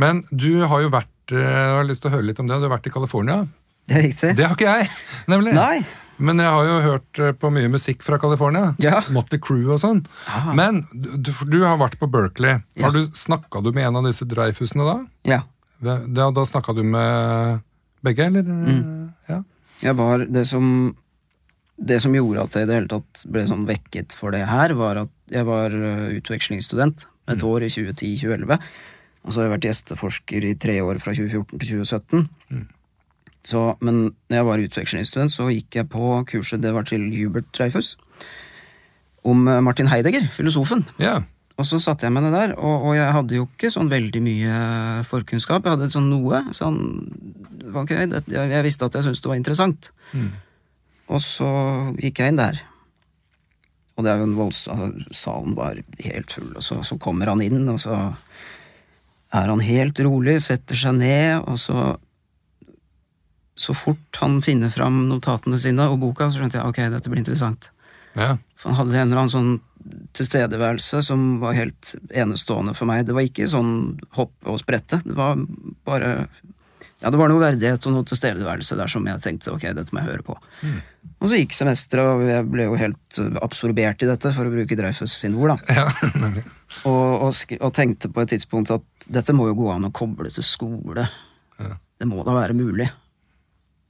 Men 0.02 0.26
du 0.32 0.66
har 0.68 0.82
jo 0.84 0.90
vært 0.92 1.12
Jeg 1.32 1.70
har 1.74 1.86
lyst 1.88 2.04
til 2.04 2.12
å 2.12 2.18
høre 2.18 2.28
litt 2.28 2.38
om 2.38 2.46
det. 2.46 2.58
Du 2.62 2.68
har 2.68 2.76
vært 2.76 2.86
i 2.86 2.92
California. 2.94 3.46
Det 3.90 3.96
er 3.98 4.04
riktig. 4.06 4.34
Det 4.38 4.46
har 4.46 4.58
ikke 4.58 4.74
jeg, 4.76 4.90
nemlig. 5.32 5.56
Nei. 5.58 6.05
Men 6.17 6.39
jeg 6.39 6.51
har 6.51 6.67
jo 6.67 6.75
hørt 6.86 7.19
eh, 7.19 7.34
på 7.36 7.51
mye 7.54 7.69
musikk 7.71 8.04
fra 8.06 8.19
California. 8.21 8.73
Ja. 8.84 9.01
Motley 9.13 9.41
Crew 9.43 9.73
og 9.73 9.82
sånn. 9.84 10.04
Ah. 10.32 10.51
Men 10.56 10.86
du, 10.93 11.32
du 11.51 11.60
har 11.65 11.80
vært 11.82 11.97
på 11.99 12.10
Berkeley. 12.12 12.62
Ja. 12.78 12.88
Har 12.88 12.95
du, 12.95 13.04
Snakka 13.15 13.62
du 13.65 13.71
med 13.75 13.89
en 13.89 13.99
av 13.99 14.08
disse 14.08 14.28
Dreyfusene 14.30 14.88
da? 14.88 14.97
Ja. 15.28 15.41
Da, 15.84 15.99
da, 16.08 16.30
da 16.32 16.45
snakka 16.47 16.75
du 16.78 16.84
med 16.88 17.63
begge, 18.06 18.30
eller? 18.30 18.45
Mm. 18.47 19.10
Ja. 19.30 19.41
Jeg 19.84 19.97
var 19.99 20.23
det 20.32 20.45
som 20.47 20.95
Det 21.75 21.97
som 21.99 22.13
gjorde 22.15 22.45
at 22.45 22.54
jeg 22.56 22.63
i 22.63 22.67
det 22.69 22.75
hele 22.78 22.88
tatt 22.88 23.25
ble 23.28 23.41
sånn 23.49 23.65
vekket 23.67 24.13
for 24.15 24.32
det 24.32 24.45
her, 24.47 24.71
var 24.80 25.01
at 25.01 25.12
jeg 25.28 25.43
var 25.43 25.73
uh, 25.75 26.06
utvekslingsstudent 26.15 27.04
et 27.34 27.43
år 27.43 27.65
i 27.65 27.69
2010-2011. 27.73 28.62
Og 29.25 29.34
så 29.34 29.41
har 29.41 29.49
jeg 29.49 29.54
vært 29.58 29.67
gjesteforsker 29.67 30.47
i 30.47 30.54
tre 30.62 30.78
år 30.86 31.01
fra 31.04 31.12
2014 31.17 31.60
til 31.60 31.82
2017. 31.82 32.23
Så, 33.46 33.76
men 33.86 34.10
når 34.30 34.40
jeg 34.40 34.48
var 34.48 34.66
utvekslingsstudent, 34.66 35.34
så 35.34 35.52
gikk 35.54 35.78
jeg 35.78 35.90
på 35.94 36.18
kurset 36.32 36.64
det 36.64 36.74
var 36.74 36.88
til 36.90 37.06
Hubert 37.14 37.48
Dreyfus. 37.54 37.94
Om 39.26 39.46
uh, 39.48 39.62
Martin 39.66 39.90
Heidegger, 39.92 40.28
filosofen. 40.34 40.86
ja. 41.02 41.22
Og 41.56 41.64
så 41.64 41.78
satte 41.80 42.04
jeg 42.04 42.12
meg 42.12 42.26
ned 42.26 42.34
der, 42.36 42.52
og, 42.60 42.90
og 42.90 42.98
jeg 42.98 43.14
hadde 43.16 43.38
jo 43.38 43.46
ikke 43.48 43.70
sånn 43.72 43.88
veldig 43.88 44.20
mye 44.26 44.56
forkunnskap. 45.08 45.64
Jeg 45.64 45.78
hadde 45.78 45.88
sånn 45.94 46.10
noe. 46.12 46.42
Sånn, 46.52 46.82
ok, 47.72 47.94
det, 48.12 48.26
jeg, 48.28 48.50
jeg 48.52 48.66
visste 48.66 48.90
at 48.90 48.98
jeg 48.98 49.06
syntes 49.06 49.24
det 49.24 49.32
var 49.32 49.40
interessant. 49.40 49.88
Og 51.08 51.22
så 51.24 51.48
gikk 51.96 52.20
jeg 52.20 52.34
inn 52.34 52.42
der. 52.42 52.60
Og 53.96 54.04
det 54.04 54.12
er 54.12 54.20
jo 54.20 54.28
en 54.28 54.36
volds... 54.36 54.66
Salen 55.16 55.56
var 55.56 55.80
helt 56.04 56.36
full, 56.36 56.52
og 56.52 56.66
så, 56.66 56.82
så 56.84 57.00
kommer 57.00 57.32
han 57.32 57.44
inn, 57.46 57.64
og 57.72 57.80
så 57.80 57.96
er 59.36 59.52
han 59.52 59.64
helt 59.64 60.00
rolig, 60.04 60.42
setter 60.44 60.76
seg 60.80 61.00
ned, 61.00 61.40
og 61.48 61.56
så 61.62 61.94
Så 63.56 63.74
fort 63.78 64.20
han 64.20 64.41
finner 64.44 64.70
fram 64.74 65.06
notatene 65.10 65.58
sine 65.62 65.86
og 65.91 66.02
boka, 66.02 66.28
så 66.30 66.41
skjønte 66.41 66.60
jeg 66.60 66.68
ok, 66.74 66.82
dette 66.91 67.12
blir 67.12 67.24
interessant. 67.24 67.70
ja. 68.18 68.36
For 68.60 68.72
han 68.72 68.80
hadde 68.80 68.96
en 68.98 69.08
eller 69.10 69.22
annen 69.26 69.32
sånn 69.34 69.56
tilstedeværelse 70.18 71.02
som 71.06 71.38
var 71.39 71.54
helt 71.54 71.91
enestående 72.10 72.74
for 72.74 72.89
meg. 72.89 73.04
Det 73.06 73.13
var 73.13 73.28
ikke 73.28 73.46
sånn 73.52 73.74
hoppe 74.18 74.50
og 74.50 74.58
sprette. 74.63 75.02
Det 75.06 75.13
var 75.18 75.38
bare 75.86 76.28
Ja, 77.04 77.12
det 77.12 77.20
var 77.20 77.30
noe 77.30 77.44
verdighet 77.44 77.86
og 77.86 77.94
noe 77.94 78.08
tilstedeværelse 78.08 78.78
der 78.80 78.89
som 78.89 79.06
jeg 79.06 79.22
tenkte 79.22 79.52
ok, 79.54 79.68
dette 79.78 79.94
må 79.94 80.02
jeg 80.02 80.10
høre 80.10 80.26
på. 80.26 80.38
Og 81.20 81.28
så 81.30 81.38
gikk 81.38 81.54
semesteret, 81.54 82.08
og 82.15 82.24
jeg 82.26 82.48
ble 82.50 82.65
jo 82.65 82.80
helt 82.80 83.20
absorbert 83.44 84.02
i 84.02 84.10
dette, 84.10 84.32
for 84.34 84.48
å 84.48 84.54
bruke 84.56 84.78
Dreyfus 84.80 85.13
sine 85.22 85.38
ord, 85.38 85.54
da. 85.54 85.76
ja. 85.84 85.86
Og, 86.88 87.28
og, 87.28 87.56
og 87.60 87.72
tenkte 87.76 88.10
på 88.12 88.24
et 88.24 88.32
tidspunkt 88.34 88.72
at 88.74 89.08
dette 89.12 89.36
må 89.38 89.48
jo 89.52 89.60
gå 89.60 89.70
an 89.76 89.88
å 89.88 89.94
koble 89.96 90.32
til 90.34 90.44
skole. 90.48 91.06
Ja. 91.62 91.76
Det 92.00 92.08
må 92.10 92.24
da 92.26 92.34
være 92.36 92.58
mulig. 92.58 92.89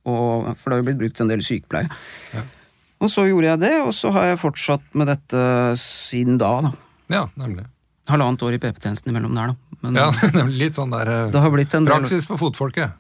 Og, 0.06 0.52
for 0.60 0.70
det 0.70 0.76
har 0.78 0.82
jo 0.84 0.88
blitt 0.89 1.00
brukt 1.02 1.22
en 1.24 1.32
del 1.32 1.41
sykepleie. 1.46 1.89
Ja. 2.36 2.44
Og 3.04 3.12
så 3.12 3.26
gjorde 3.28 3.50
jeg 3.52 3.62
det, 3.65 3.74
og 3.84 3.94
så 3.98 4.12
har 4.15 4.30
jeg 4.32 4.41
fortsatt 4.41 4.86
med 4.98 5.10
dette 5.12 5.39
siden 5.82 6.38
da. 6.41 6.52
da. 6.68 6.72
Ja, 7.12 7.24
nemlig. 7.39 7.65
Halvannet 8.10 8.44
år 8.46 8.56
i 8.56 8.60
PP-tjenesten 8.62 9.12
imellom 9.12 9.34
der, 9.36 9.54
da. 9.54 9.80
Men 9.86 9.98
Ja, 10.00 10.06
nemlig 10.38 10.62
Litt 10.62 10.78
sånn 10.78 10.94
der 10.94 11.10
eh, 11.12 11.34
har 11.41 11.50
en 11.50 11.65
del 11.74 11.89
Praksis 11.89 12.28
for 12.30 12.39
fotfolket. 12.41 12.94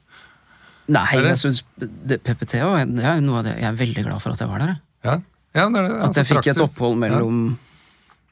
Nei, 0.91 1.05
jeg 1.17 1.37
syns 1.41 1.63
PPT 1.81 2.59
også, 2.61 2.83
det 2.93 3.05
er 3.09 3.21
noe 3.25 3.39
av 3.39 3.47
det 3.47 3.55
Jeg 3.57 3.65
er 3.71 3.77
veldig 3.79 4.03
glad 4.05 4.21
for 4.21 4.35
at 4.35 4.41
jeg 4.43 4.49
var 4.51 4.61
der. 4.61 4.75
Ja, 5.07 5.15
ja 5.57 5.63
det 5.73 5.79
er 5.81 5.87
det. 5.87 5.95
At 5.95 6.03
altså 6.09 6.21
jeg 6.21 6.29
fikk 6.29 6.49
et 6.51 6.61
opphold 6.65 6.99
mellom 7.01 7.39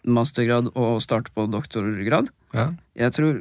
mastergrad 0.04 0.70
og 0.76 1.00
start 1.02 1.32
på 1.34 1.48
doktorgrad. 1.50 2.30
Ja, 2.54 2.68
Jeg 3.00 3.16
tror 3.16 3.40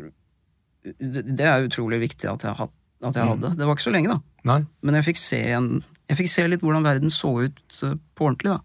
Det 0.82 1.44
er 1.46 1.66
utrolig 1.66 2.00
viktig 2.02 2.30
at 2.30 2.42
jeg, 2.46 2.56
had- 2.58 2.72
at 3.08 3.16
jeg 3.18 3.26
hadde. 3.28 3.54
Det 3.58 3.66
var 3.66 3.74
ikke 3.76 3.84
så 3.88 3.92
lenge, 3.94 4.08
da. 4.14 4.20
Nei. 4.48 4.60
Men 4.82 4.94
jeg 4.98 5.04
fikk 5.10 5.18
se, 5.22 5.40
en, 5.56 5.70
jeg 6.10 6.18
fikk 6.20 6.30
se 6.30 6.44
litt 6.50 6.62
hvordan 6.62 6.84
verden 6.86 7.10
så 7.10 7.32
ut 7.46 7.80
eh, 7.82 7.96
på 8.14 8.28
ordentlig, 8.28 8.54
da. 8.54 8.60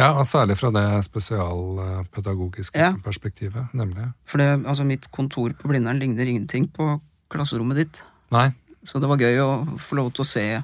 Ja, 0.00 0.06
og 0.16 0.24
Særlig 0.24 0.56
fra 0.56 0.70
det 0.72 0.86
spesialpedagogiske 1.04 2.78
Ja. 2.78 2.92
perspektivet. 3.04 3.68
nemlig. 3.74 4.12
For 4.24 4.38
det, 4.38 4.64
altså, 4.66 4.84
mitt 4.84 5.10
kontor 5.12 5.52
på 5.52 5.68
Blindern 5.68 5.98
ligner 6.00 6.24
ingenting 6.26 6.68
på 6.72 7.00
klasserommet 7.30 7.76
ditt. 7.76 8.00
Nei. 8.32 8.50
Så 8.84 9.00
det 9.00 9.08
var 9.08 9.18
gøy 9.20 9.38
å 9.38 9.78
få 9.78 9.96
lov 9.96 10.12
til 10.12 10.22
å 10.24 10.26
se 10.26 10.62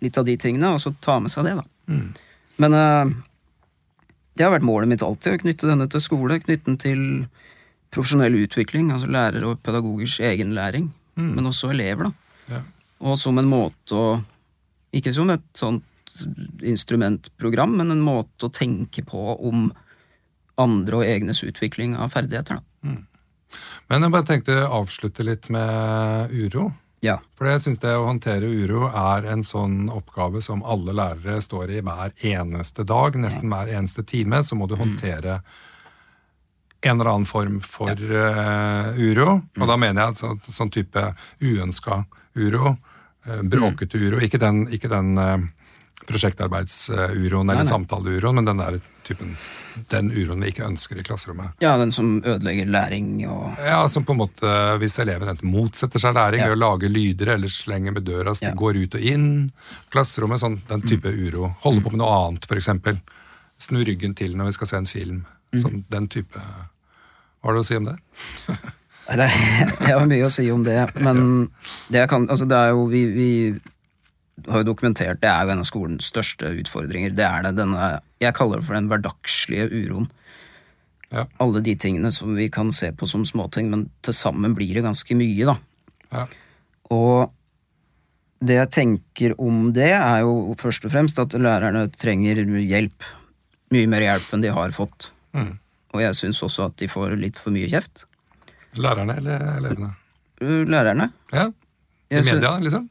litt 0.00 0.18
av 0.18 0.24
de 0.24 0.36
tingene, 0.36 0.74
og 0.74 0.80
så 0.80 0.94
ta 1.00 1.18
med 1.20 1.30
seg 1.30 1.44
det, 1.44 1.56
da. 1.56 1.64
Men 2.60 2.74
uh, 2.76 3.10
det 4.36 4.44
har 4.44 4.52
vært 4.52 4.64
målet 4.64 4.88
mitt 4.88 5.02
alltid, 5.02 5.34
å 5.34 5.42
knytte 5.42 5.66
denne 5.68 5.88
til 5.90 6.00
skole, 6.00 6.38
knytte 6.40 6.64
den 6.68 6.78
til 6.80 7.02
profesjonell 7.90 8.36
utvikling, 8.44 8.92
altså 8.92 9.08
lærer 9.10 9.44
og 9.44 9.58
pedagogers 9.66 10.20
egen 10.20 10.54
læring, 10.54 10.92
men 11.16 11.44
også 11.50 11.72
elever, 11.74 12.08
da. 12.08 12.19
Ja. 12.50 12.64
Og 13.06 13.16
som 13.18 13.38
en 13.40 13.48
måte 13.48 13.96
å 13.96 14.10
Ikke 14.90 15.12
som 15.14 15.30
et 15.30 15.44
sånt 15.54 15.86
instrumentprogram, 16.66 17.76
men 17.78 17.92
en 17.94 18.00
måte 18.02 18.48
å 18.48 18.50
tenke 18.50 19.04
på 19.06 19.20
om 19.38 19.68
andre 20.58 20.98
og 20.98 21.06
egnes 21.06 21.44
utvikling 21.46 21.94
av 21.94 22.10
ferdigheter, 22.10 22.58
da. 22.58 22.96
Men 23.90 24.02
jeg 24.02 24.14
bare 24.14 24.26
tenkte 24.26 24.56
å 24.64 24.80
avslutte 24.80 25.24
litt 25.26 25.48
med 25.50 26.34
uro. 26.34 26.72
Ja. 27.00 27.16
For 27.38 27.48
jeg 27.48 27.62
syns 27.64 27.80
det 27.82 27.94
å 27.96 28.04
håndtere 28.06 28.50
uro 28.50 28.84
er 28.90 29.26
en 29.32 29.42
sånn 29.46 29.88
oppgave 29.92 30.42
som 30.44 30.62
alle 30.62 30.94
lærere 30.96 31.40
står 31.42 31.72
i 31.78 31.80
hver 31.84 32.12
eneste 32.34 32.84
dag, 32.86 33.16
nesten 33.18 33.50
hver 33.50 33.72
eneste 33.72 34.04
time. 34.06 34.42
Så 34.44 34.58
må 34.58 34.68
du 34.68 34.76
håndtere 34.78 35.40
en 36.80 36.94
eller 37.00 37.10
annen 37.10 37.28
form 37.28 37.58
for 37.64 37.96
eh, 37.96 39.00
uro. 39.00 39.40
Og 39.58 39.66
da 39.68 39.78
mener 39.80 40.10
jeg 40.10 40.20
så, 40.20 40.34
sånn 40.52 40.72
type 40.72 41.10
uønska 41.40 42.04
uro, 42.36 42.76
uh, 43.26 43.42
bråkete 43.42 43.98
uro. 43.98 44.20
Ikke 44.20 44.38
den, 44.38 44.66
ikke 44.72 44.88
den 44.88 45.16
eh, 45.18 45.38
prosjektarbeids-uroen 46.10 47.50
eller 47.52 47.64
samtaleuroen, 47.68 48.34
men 48.40 48.44
den 48.48 48.56
der 48.62 48.78
typen 49.04 49.34
den 49.90 50.08
uroen 50.10 50.40
vi 50.42 50.48
ikke 50.50 50.64
ønsker 50.66 50.98
i 50.98 51.04
klasserommet. 51.06 51.52
ja, 51.62 51.76
den 51.78 51.92
som 51.92 52.22
ødelegger 52.24 52.66
læring 52.66 53.26
og 53.28 53.58
Ja, 53.64 53.86
som 53.88 54.04
på 54.04 54.12
en 54.12 54.18
måte, 54.22 54.54
Hvis 54.80 54.98
eleven 54.98 55.28
enten 55.28 55.50
motsetter 55.50 55.98
seg 56.00 56.14
læring 56.14 56.40
Ja. 56.40 56.48
ved 56.48 56.56
å 56.58 56.60
lage 56.64 56.88
lyder 56.88 57.34
eller 57.34 57.48
slenger 57.48 57.92
med 57.92 58.04
døra, 58.04 58.34
så 58.34 58.40
de 58.40 58.46
Ja. 58.46 58.54
går 58.54 58.76
ut 58.82 58.94
og 58.94 59.00
inn. 59.00 59.52
Klasserommet, 59.90 60.40
sånn, 60.40 60.60
den 60.68 60.82
type 60.82 61.06
uro. 61.08 61.54
Holde 61.62 61.82
på 61.82 61.90
med 61.92 61.98
noe 61.98 62.28
annet, 62.28 62.46
f.eks. 62.48 62.68
Snu 63.58 63.84
ryggen 63.84 64.14
til 64.16 64.36
når 64.36 64.46
vi 64.46 64.52
skal 64.52 64.66
se 64.66 64.76
en 64.76 64.86
film. 64.86 65.26
Sånn, 65.54 65.84
den 65.90 66.08
type 66.08 66.34
Hva 67.42 67.44
har 67.44 67.52
du 67.54 67.60
å 67.60 67.64
si 67.64 67.76
om 67.76 67.84
det? 67.84 67.96
Det 69.10 69.26
er, 69.26 69.34
Jeg 69.88 69.96
har 69.96 70.06
mye 70.10 70.28
å 70.28 70.32
si 70.32 70.46
om 70.52 70.62
det, 70.66 70.78
men 71.02 71.50
det, 71.90 72.06
kan, 72.10 72.28
altså 72.30 72.46
det 72.48 72.58
er 72.58 72.74
jo 72.76 72.86
vi, 72.92 73.02
vi 73.10 73.30
har 74.46 74.62
jo 74.62 74.68
dokumentert, 74.70 75.20
det 75.22 75.30
er 75.30 75.44
jo 75.44 75.54
en 75.54 75.64
av 75.64 75.68
skolens 75.68 76.08
største 76.12 76.52
utfordringer. 76.62 77.12
Det 77.16 77.26
er 77.26 77.44
det 77.48 77.56
denne 77.58 77.90
Jeg 78.22 78.36
kaller 78.38 78.60
det 78.60 78.68
for 78.68 78.78
den 78.78 78.88
hverdagslige 78.90 79.68
uroen. 79.72 80.08
Ja. 81.10 81.26
Alle 81.42 81.62
de 81.66 81.74
tingene 81.74 82.12
som 82.14 82.36
vi 82.38 82.46
kan 82.52 82.70
se 82.74 82.92
på 82.94 83.08
som 83.10 83.26
småting, 83.26 83.70
men 83.72 83.88
til 84.06 84.14
sammen 84.14 84.54
blir 84.54 84.76
det 84.78 84.86
ganske 84.86 85.16
mye, 85.18 85.48
da. 85.48 85.56
Ja. 86.14 86.26
Og 86.94 87.32
det 88.40 88.56
jeg 88.56 88.72
tenker 88.72 89.34
om 89.42 89.72
det, 89.76 89.90
er 89.92 90.22
jo 90.24 90.54
først 90.60 90.86
og 90.86 90.94
fremst 90.94 91.18
at 91.20 91.34
lærerne 91.36 91.88
trenger 91.92 92.40
hjelp. 92.46 93.08
Mye 93.74 93.90
mer 93.90 94.06
hjelp 94.06 94.30
enn 94.34 94.46
de 94.46 94.54
har 94.54 94.72
fått. 94.74 95.10
Mm. 95.36 95.58
Og 95.94 96.04
jeg 96.04 96.16
syns 96.18 96.40
også 96.46 96.70
at 96.70 96.78
de 96.80 96.88
får 96.90 97.18
litt 97.20 97.38
for 97.38 97.54
mye 97.54 97.68
kjeft. 97.70 98.06
Lærerne 98.78 99.16
eller 99.18 99.46
elevene? 99.56 99.92
Uh, 100.42 100.62
Lærerne. 100.68 101.10
Ja, 101.32 101.48
I 102.10 102.18
Jeg 102.18 102.28
media, 102.30 102.56
liksom? 102.62 102.88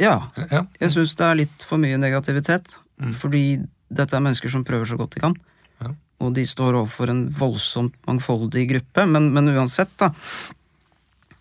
Ja. 0.00 0.16
Ja. 0.50 0.64
Jeg 0.80 0.94
syns 0.94 1.14
det 1.18 1.26
er 1.26 1.38
litt 1.42 1.66
for 1.68 1.80
mye 1.82 1.98
negativitet. 2.00 2.74
Fordi 3.16 3.44
dette 3.90 4.16
er 4.16 4.22
mennesker 4.22 4.52
som 4.52 4.64
prøver 4.66 4.88
så 4.88 4.98
godt 5.00 5.16
de 5.16 5.22
kan. 5.24 5.36
Ja. 5.80 5.92
Og 6.20 6.34
de 6.36 6.44
står 6.46 6.76
overfor 6.76 7.12
en 7.12 7.24
voldsomt 7.32 7.96
mangfoldig 8.08 8.66
gruppe. 8.74 9.06
Men, 9.08 9.30
men 9.34 9.52
uansett, 9.54 9.92
da, 10.00 10.10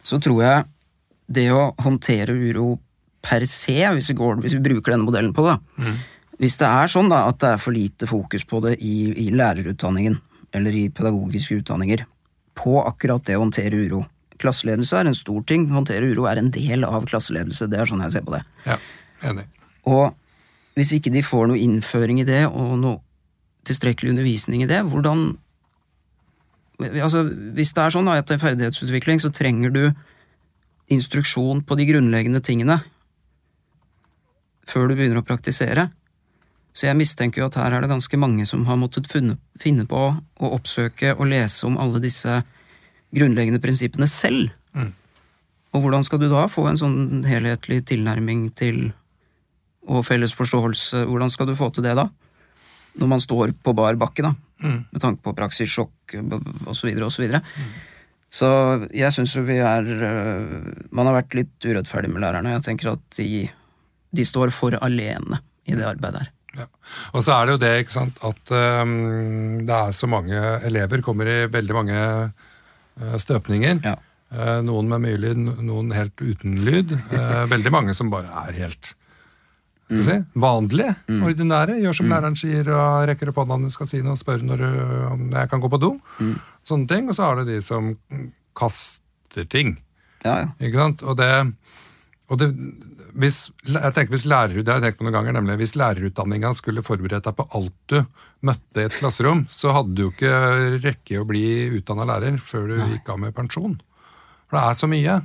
så 0.04 0.20
tror 0.24 0.44
jeg 0.44 0.68
det 1.30 1.50
å 1.54 1.72
håndtere 1.84 2.34
uro 2.34 2.78
per 3.22 3.44
se, 3.50 3.78
hvis 3.96 4.10
vi, 4.14 4.16
går, 4.18 4.40
hvis 4.44 4.56
vi 4.56 4.64
bruker 4.64 4.94
denne 4.94 5.06
modellen 5.06 5.34
på 5.36 5.44
det 5.44 5.58
mm. 5.76 5.98
Hvis 6.40 6.56
det 6.62 6.70
er 6.72 6.88
sånn 6.88 7.10
da, 7.12 7.26
at 7.28 7.36
det 7.42 7.50
er 7.52 7.60
for 7.60 7.76
lite 7.76 8.08
fokus 8.08 8.46
på 8.48 8.62
det 8.64 8.78
i, 8.80 9.10
i 9.12 9.26
lærerutdanningen, 9.36 10.14
eller 10.56 10.78
i 10.80 10.86
pedagogiske 10.88 11.58
utdanninger, 11.60 12.06
på 12.60 12.78
akkurat 12.84 13.24
det 13.28 13.38
å 13.40 13.46
håndtere 13.46 13.80
uro 13.88 14.06
Klasseledelse 14.40 14.96
er 14.96 15.10
en 15.10 15.18
stor 15.18 15.42
ting, 15.44 15.66
håndtere 15.68 16.08
uro 16.14 16.24
er 16.30 16.40
en 16.40 16.48
del 16.56 16.86
av 16.88 17.04
klasseledelse. 17.10 17.66
Det 17.68 17.76
er 17.76 17.90
sånn 17.90 18.00
jeg 18.06 18.14
ser 18.14 18.24
på 18.24 18.38
det. 18.38 18.40
ja. 18.64 18.78
Enig. 19.28 19.44
Og 19.84 20.16
hvis 20.80 20.94
ikke 20.96 21.12
de 21.12 21.20
får 21.26 21.50
noe 21.50 21.60
innføring 21.60 22.22
i 22.22 22.28
det, 22.28 22.46
og 22.48 22.78
noe 22.80 23.02
tilstrekkelig 23.68 24.14
undervisning 24.14 24.64
i 24.64 24.70
det, 24.70 24.80
hvordan 24.88 25.34
altså, 26.80 27.26
Hvis 27.28 27.74
det 27.76 27.84
er 27.84 27.92
sånn 27.92 28.08
at 28.08 28.30
det 28.30 28.38
er 28.38 28.44
ferdighetsutvikling, 28.46 29.20
så 29.20 29.34
trenger 29.36 29.74
du 29.76 29.84
instruksjon 30.90 31.66
på 31.68 31.76
de 31.76 31.90
grunnleggende 31.90 32.40
tingene 32.40 32.80
før 34.70 34.88
du 34.88 34.96
begynner 34.96 35.20
å 35.20 35.26
praktisere. 35.26 35.90
Så 36.74 36.88
jeg 36.88 36.98
mistenker 37.00 37.42
jo 37.42 37.50
at 37.50 37.58
her 37.60 37.76
er 37.76 37.84
det 37.84 37.92
ganske 37.92 38.20
mange 38.22 38.46
som 38.48 38.64
har 38.70 38.78
måttet 38.80 39.10
finne 39.10 39.86
på 39.90 40.04
å 40.14 40.52
oppsøke 40.56 41.16
og 41.18 41.28
lese 41.32 41.66
om 41.68 41.80
alle 41.82 42.02
disse 42.04 42.42
grunnleggende 43.16 43.62
prinsippene 43.64 44.08
selv. 44.10 44.54
Mm. 44.78 44.94
Og 45.74 45.84
hvordan 45.84 46.06
skal 46.06 46.22
du 46.22 46.30
da 46.32 46.46
få 46.50 46.66
en 46.70 46.80
sånn 46.80 47.26
helhetlig 47.30 47.82
tilnærming 47.90 48.48
til 48.58 48.90
og 49.90 50.06
felles 50.06 50.34
forståelse? 50.38 51.04
Hvordan 51.10 51.34
skal 51.34 51.50
du 51.50 51.58
få 51.58 51.72
til 51.74 51.86
det 51.86 51.96
da? 51.98 52.08
Når 53.00 53.12
man 53.12 53.22
står 53.22 53.54
på 53.64 53.74
bar 53.78 53.98
bakke, 54.00 54.26
da. 54.26 54.34
Mm. 54.64 54.82
Med 54.92 55.02
tanke 55.02 55.24
på 55.26 55.36
praksissjokk 55.38 56.18
osv. 56.70 56.90
osv. 57.06 57.28
Så, 57.30 57.30
mm. 57.30 57.70
så 58.40 58.50
jeg 58.98 59.16
syns 59.16 59.36
jo 59.38 59.46
vi 59.48 59.60
er 59.64 59.86
øh, 59.88 60.74
Man 60.92 61.08
har 61.08 61.16
vært 61.22 61.38
litt 61.38 61.70
urettferdig 61.70 62.12
med 62.12 62.26
lærerne. 62.26 62.58
Jeg 62.58 62.66
tenker 62.66 62.94
at 62.96 63.06
de, 63.18 63.46
de 64.12 64.26
står 64.26 64.54
for 64.54 64.78
alene 64.82 65.42
i 65.70 65.78
det 65.78 65.86
arbeidet 65.86 66.26
her. 66.26 66.36
Ja. 66.58 66.66
Og 67.14 67.24
så 67.26 67.36
er 67.36 67.46
det 67.46 67.56
jo 67.56 67.62
det 67.62 67.72
ikke 67.84 67.96
sant, 67.96 68.22
at 68.26 68.54
um, 68.84 68.94
det 69.68 69.76
er 69.76 69.96
så 69.96 70.10
mange 70.10 70.38
elever, 70.66 71.04
kommer 71.06 71.30
i 71.30 71.40
veldig 71.52 71.76
mange 71.78 71.98
uh, 72.00 73.18
støpninger. 73.22 73.82
Ja. 73.86 73.98
Uh, 74.30 74.60
noen 74.66 74.90
med 74.92 75.04
mye 75.06 75.20
lyd, 75.22 75.44
noen 75.66 75.94
helt 75.96 76.18
uten 76.22 76.58
lyd. 76.66 76.96
Uh, 77.14 77.46
veldig 77.54 77.74
mange 77.74 77.98
som 77.98 78.12
bare 78.14 78.32
er 78.48 78.58
helt 78.64 78.94
mm. 79.92 80.02
si, 80.06 80.18
vanlige, 80.42 80.96
mm. 81.10 81.22
ordinære. 81.30 81.78
Gjør 81.84 82.00
som 82.02 82.10
mm. 82.10 82.16
læreren 82.16 82.40
sier, 82.40 82.72
og 82.74 83.10
rekker 83.12 83.34
opp 83.34 83.44
hånda 83.44 83.60
når 83.60 83.74
du 83.74 83.78
skal 83.78 83.92
si 83.92 84.02
noe, 84.06 84.18
spør 84.20 84.46
når 84.50 84.66
om 85.14 85.28
jeg 85.36 85.54
kan 85.54 85.62
gå 85.62 85.72
på 85.72 85.82
do. 85.82 85.94
Mm. 86.18 86.34
Sånne 86.72 86.90
ting. 86.90 87.12
Og 87.12 87.18
så 87.18 87.30
er 87.30 87.44
det 87.44 87.54
de 87.54 87.62
som 87.66 87.94
kaster 88.58 89.46
ting. 89.50 89.78
Ja, 90.26 90.42
ja. 90.44 90.48
Ikke 90.60 90.82
sant? 90.82 91.06
Og 91.06 91.16
det, 91.20 91.30
og 92.30 92.40
det 92.40 92.54
hvis, 93.20 93.40
jeg 93.66 93.94
tenker 93.96 94.14
hvis, 94.14 94.26
lærer, 94.30 94.62
det 94.62 94.72
har 94.72 94.80
jeg 94.80 94.90
tenkt 94.90 95.00
på 95.00 95.06
noen 95.08 95.16
ganger, 95.18 95.36
nemlig, 95.36 95.58
hvis 95.62 95.76
lærerutdanninga 95.80 96.52
skulle 96.58 96.84
forberedt 96.86 97.26
deg 97.26 97.36
på 97.38 97.46
alt 97.58 97.76
du 97.92 97.98
møtte 98.46 98.84
i 98.84 98.88
et 98.88 98.96
klasserom, 98.96 99.46
så 99.52 99.74
hadde 99.76 99.96
du 99.98 100.06
jo 100.06 100.12
ikke 100.14 100.34
rekke 100.84 101.22
å 101.22 101.28
bli 101.28 101.44
utdanna 101.80 102.08
lærer 102.10 102.38
før 102.42 102.70
du 102.70 102.76
Nei. 102.78 102.88
gikk 102.94 103.12
av 103.14 103.22
med 103.24 103.36
pensjon. 103.36 103.80
For 104.50 104.60
det 104.60 104.64
er 104.66 104.80
så 104.80 104.90
mye. 104.92 105.18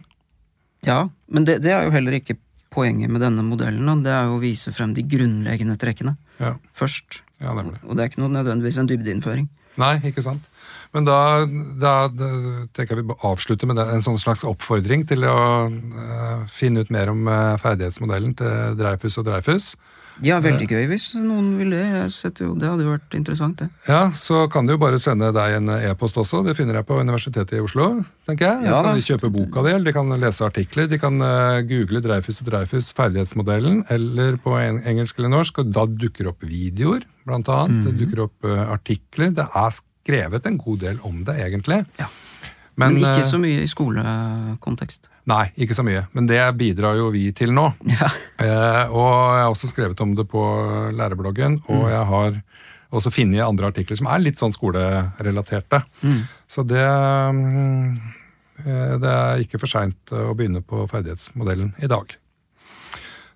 Ja, 0.89 0.99
men 1.33 1.47
det, 1.49 1.61
det, 1.65 1.73
er 1.75 1.87
jo 1.87 1.95
heller 1.95 2.19
ikke 2.19 2.39
poenget 2.75 3.13
med 3.13 3.23
denne 3.25 3.45
modellen. 3.47 3.87
Da. 3.87 3.97
Det 4.05 4.15
er 4.17 4.31
jo 4.31 4.39
å 4.39 4.43
vise 4.43 4.75
frem 4.75 4.97
de 4.97 5.05
grunnleggende 5.09 5.79
trekkene 5.81 6.17
ja. 6.41 6.55
først. 6.77 7.23
Ja, 7.41 7.55
nemlig. 7.57 7.79
Og 7.85 7.97
det 7.97 8.05
er 8.05 8.13
ikke 8.13 8.25
noe 8.25 8.35
nødvendigvis 8.35 8.81
en 8.81 8.91
dybdeinnføring. 8.91 9.49
Nei, 9.81 9.97
ikke 10.07 10.23
sant. 10.23 10.47
Men 10.95 11.07
da, 11.09 11.19
da, 11.81 11.95
da 12.07 12.29
tenker 12.77 13.01
jeg 13.01 13.09
vi 13.09 13.17
avslutter 13.27 13.67
med 13.67 13.81
en 13.83 14.05
sånn 14.05 14.21
slags 14.21 14.45
oppfordring 14.47 15.03
til 15.11 15.27
å 15.27 15.39
uh, 15.67 16.45
finne 16.51 16.85
ut 16.85 16.93
mer 16.95 17.11
om 17.11 17.27
uh, 17.27 17.57
ferdighetsmodellen 17.59 18.37
til 18.39 18.77
Dreyfus 18.79 19.19
og 19.19 19.27
Dreyfus. 19.27 19.73
Ja, 20.23 20.39
veldig 20.43 20.67
gøy 20.71 20.85
hvis 20.93 21.09
noen 21.19 21.55
vil 21.59 21.73
det. 21.75 21.83
Jo, 22.39 22.53
det 22.55 22.69
hadde 22.69 22.85
jo 22.87 22.93
vært 22.93 23.17
interessant, 23.19 23.59
det. 23.59 23.69
Ja, 23.89 24.11
Så 24.15 24.45
kan 24.53 24.67
de 24.67 24.77
jo 24.77 24.81
bare 24.83 25.01
sende 25.03 25.33
deg 25.35 25.57
en 25.59 25.73
e-post 25.75 26.19
også. 26.21 26.45
Det 26.47 26.55
finner 26.57 26.79
jeg 26.79 26.87
på 26.87 27.01
Universitetet 27.01 27.57
i 27.59 27.63
Oslo. 27.65 28.05
tenker 28.29 28.47
jeg. 28.47 28.69
Ja, 28.71 28.83
kan 28.85 28.95
de 28.95 29.05
kjøpe 29.05 29.33
boka 29.35 29.65
di, 29.67 29.73
eller 29.75 29.91
de 29.91 29.97
kan 29.97 30.15
lese 30.21 30.47
artikler. 30.47 30.87
De 30.91 31.01
kan 31.03 31.19
uh, 31.21 31.63
google 31.67 32.03
Dreyfus 32.05 32.43
og 32.45 32.51
Dreyfus 32.53 32.93
ferdighetsmodellen, 32.95 33.85
eller 33.91 34.39
på 34.45 34.55
engelsk 34.61 35.19
eller 35.19 35.35
norsk, 35.35 35.59
og 35.65 35.73
da 35.75 35.87
dukker 35.91 36.31
opp 36.31 36.47
videoer, 36.47 37.03
blant 37.27 37.51
annet. 37.51 37.81
Mhm. 37.81 37.89
Det 37.89 37.97
dukker 38.05 38.25
opp 38.29 38.47
uh, 38.47 38.63
artikler. 38.77 39.35
Det 39.35 39.49
er 39.51 39.75
skrevet 39.81 40.47
en 40.47 40.61
god 40.61 40.79
del 40.85 41.03
om 41.03 41.25
det, 41.27 41.39
egentlig. 41.43 41.83
Ja. 41.99 42.11
Men, 42.75 42.97
Men 42.97 43.05
ikke 43.05 43.23
eh, 43.23 43.29
så 43.29 43.39
mye 43.39 43.63
i 43.63 43.71
skolekontekst. 43.71 45.09
Nei, 45.31 45.45
ikke 45.63 45.77
så 45.77 45.85
mye. 45.87 46.05
Men 46.17 46.27
det 46.29 46.41
bidrar 46.59 46.99
jo 46.99 47.11
vi 47.15 47.29
til 47.37 47.55
nå. 47.55 47.69
Ja. 47.95 48.11
Eh, 48.43 48.91
og 48.91 49.07
jeg 49.07 49.45
har 49.45 49.53
også 49.53 49.71
skrevet 49.71 50.01
om 50.03 50.17
det 50.19 50.27
på 50.31 50.43
lærebloggen, 50.97 51.61
og 51.71 51.87
jeg 51.93 52.03
har 52.11 52.41
også 52.95 53.13
funnet 53.15 53.45
andre 53.45 53.71
artikler 53.71 53.99
som 53.99 54.11
er 54.11 54.23
litt 54.23 54.43
sånn 54.43 54.55
skolerelaterte. 54.55 55.83
Mm. 56.03 56.21
Så 56.51 56.67
det 56.67 56.83
mm, 56.85 57.95
eh, 58.65 58.93
Det 59.03 59.15
er 59.15 59.47
ikke 59.47 59.63
for 59.63 59.71
seint 59.71 60.15
å 60.15 60.35
begynne 60.37 60.63
på 60.67 60.85
ferdighetsmodellen 60.91 61.75
i 61.83 61.91
dag. 61.91 62.15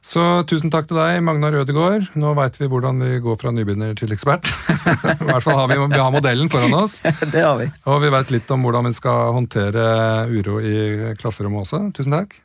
Så 0.09 0.23
tusen 0.49 0.71
takk 0.73 0.87
til 0.89 0.97
deg, 0.97 1.19
Magnar 1.21 1.53
Ødegaard. 1.61 2.07
Nå 2.17 2.31
veit 2.39 2.55
vi 2.57 2.69
hvordan 2.73 3.03
vi 3.05 3.19
går 3.21 3.37
fra 3.43 3.53
nybegynner 3.53 3.93
til 3.99 4.15
ekspert. 4.15 4.49
I 5.21 5.27
hvert 5.29 5.45
fall 5.45 5.59
har 5.59 5.69
vi, 5.69 5.77
vi 5.83 6.01
har 6.01 6.15
modellen 6.15 6.49
foran 6.49 6.79
oss. 6.79 7.03
det 7.35 7.43
har 7.45 7.59
vi. 7.61 7.69
Og 7.85 8.01
vi 8.07 8.13
veit 8.17 8.33
litt 8.33 8.49
om 8.55 8.65
hvordan 8.65 8.89
vi 8.89 8.95
skal 8.97 9.35
håndtere 9.37 9.85
uro 10.33 10.63
i 10.65 11.13
klasserommet 11.21 11.67
også. 11.67 11.83
Tusen 11.99 12.17
takk. 12.17 12.39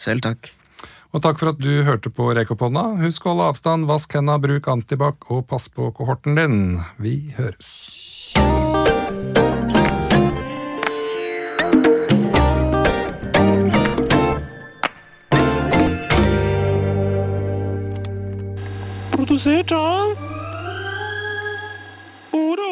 Selv 0.00 0.24
takk. 0.24 0.48
Og 1.12 1.20
takk 1.24 1.40
for 1.40 1.52
at 1.52 1.60
du 1.60 1.84
hørte 1.84 2.08
på 2.08 2.32
Rekopodna. 2.36 2.94
Husk 3.04 3.26
å 3.26 3.34
holde 3.34 3.52
avstand, 3.52 3.88
vask 3.88 4.16
henda, 4.16 4.40
bruk 4.40 4.72
antibac 4.72 5.28
og 5.28 5.44
pass 5.52 5.68
på 5.68 5.92
kohorten 5.92 6.40
din. 6.40 6.62
Vi 6.96 7.18
høres. 7.36 8.07
Produsert 19.28 19.72
av 19.72 20.14
Ora 22.32 22.67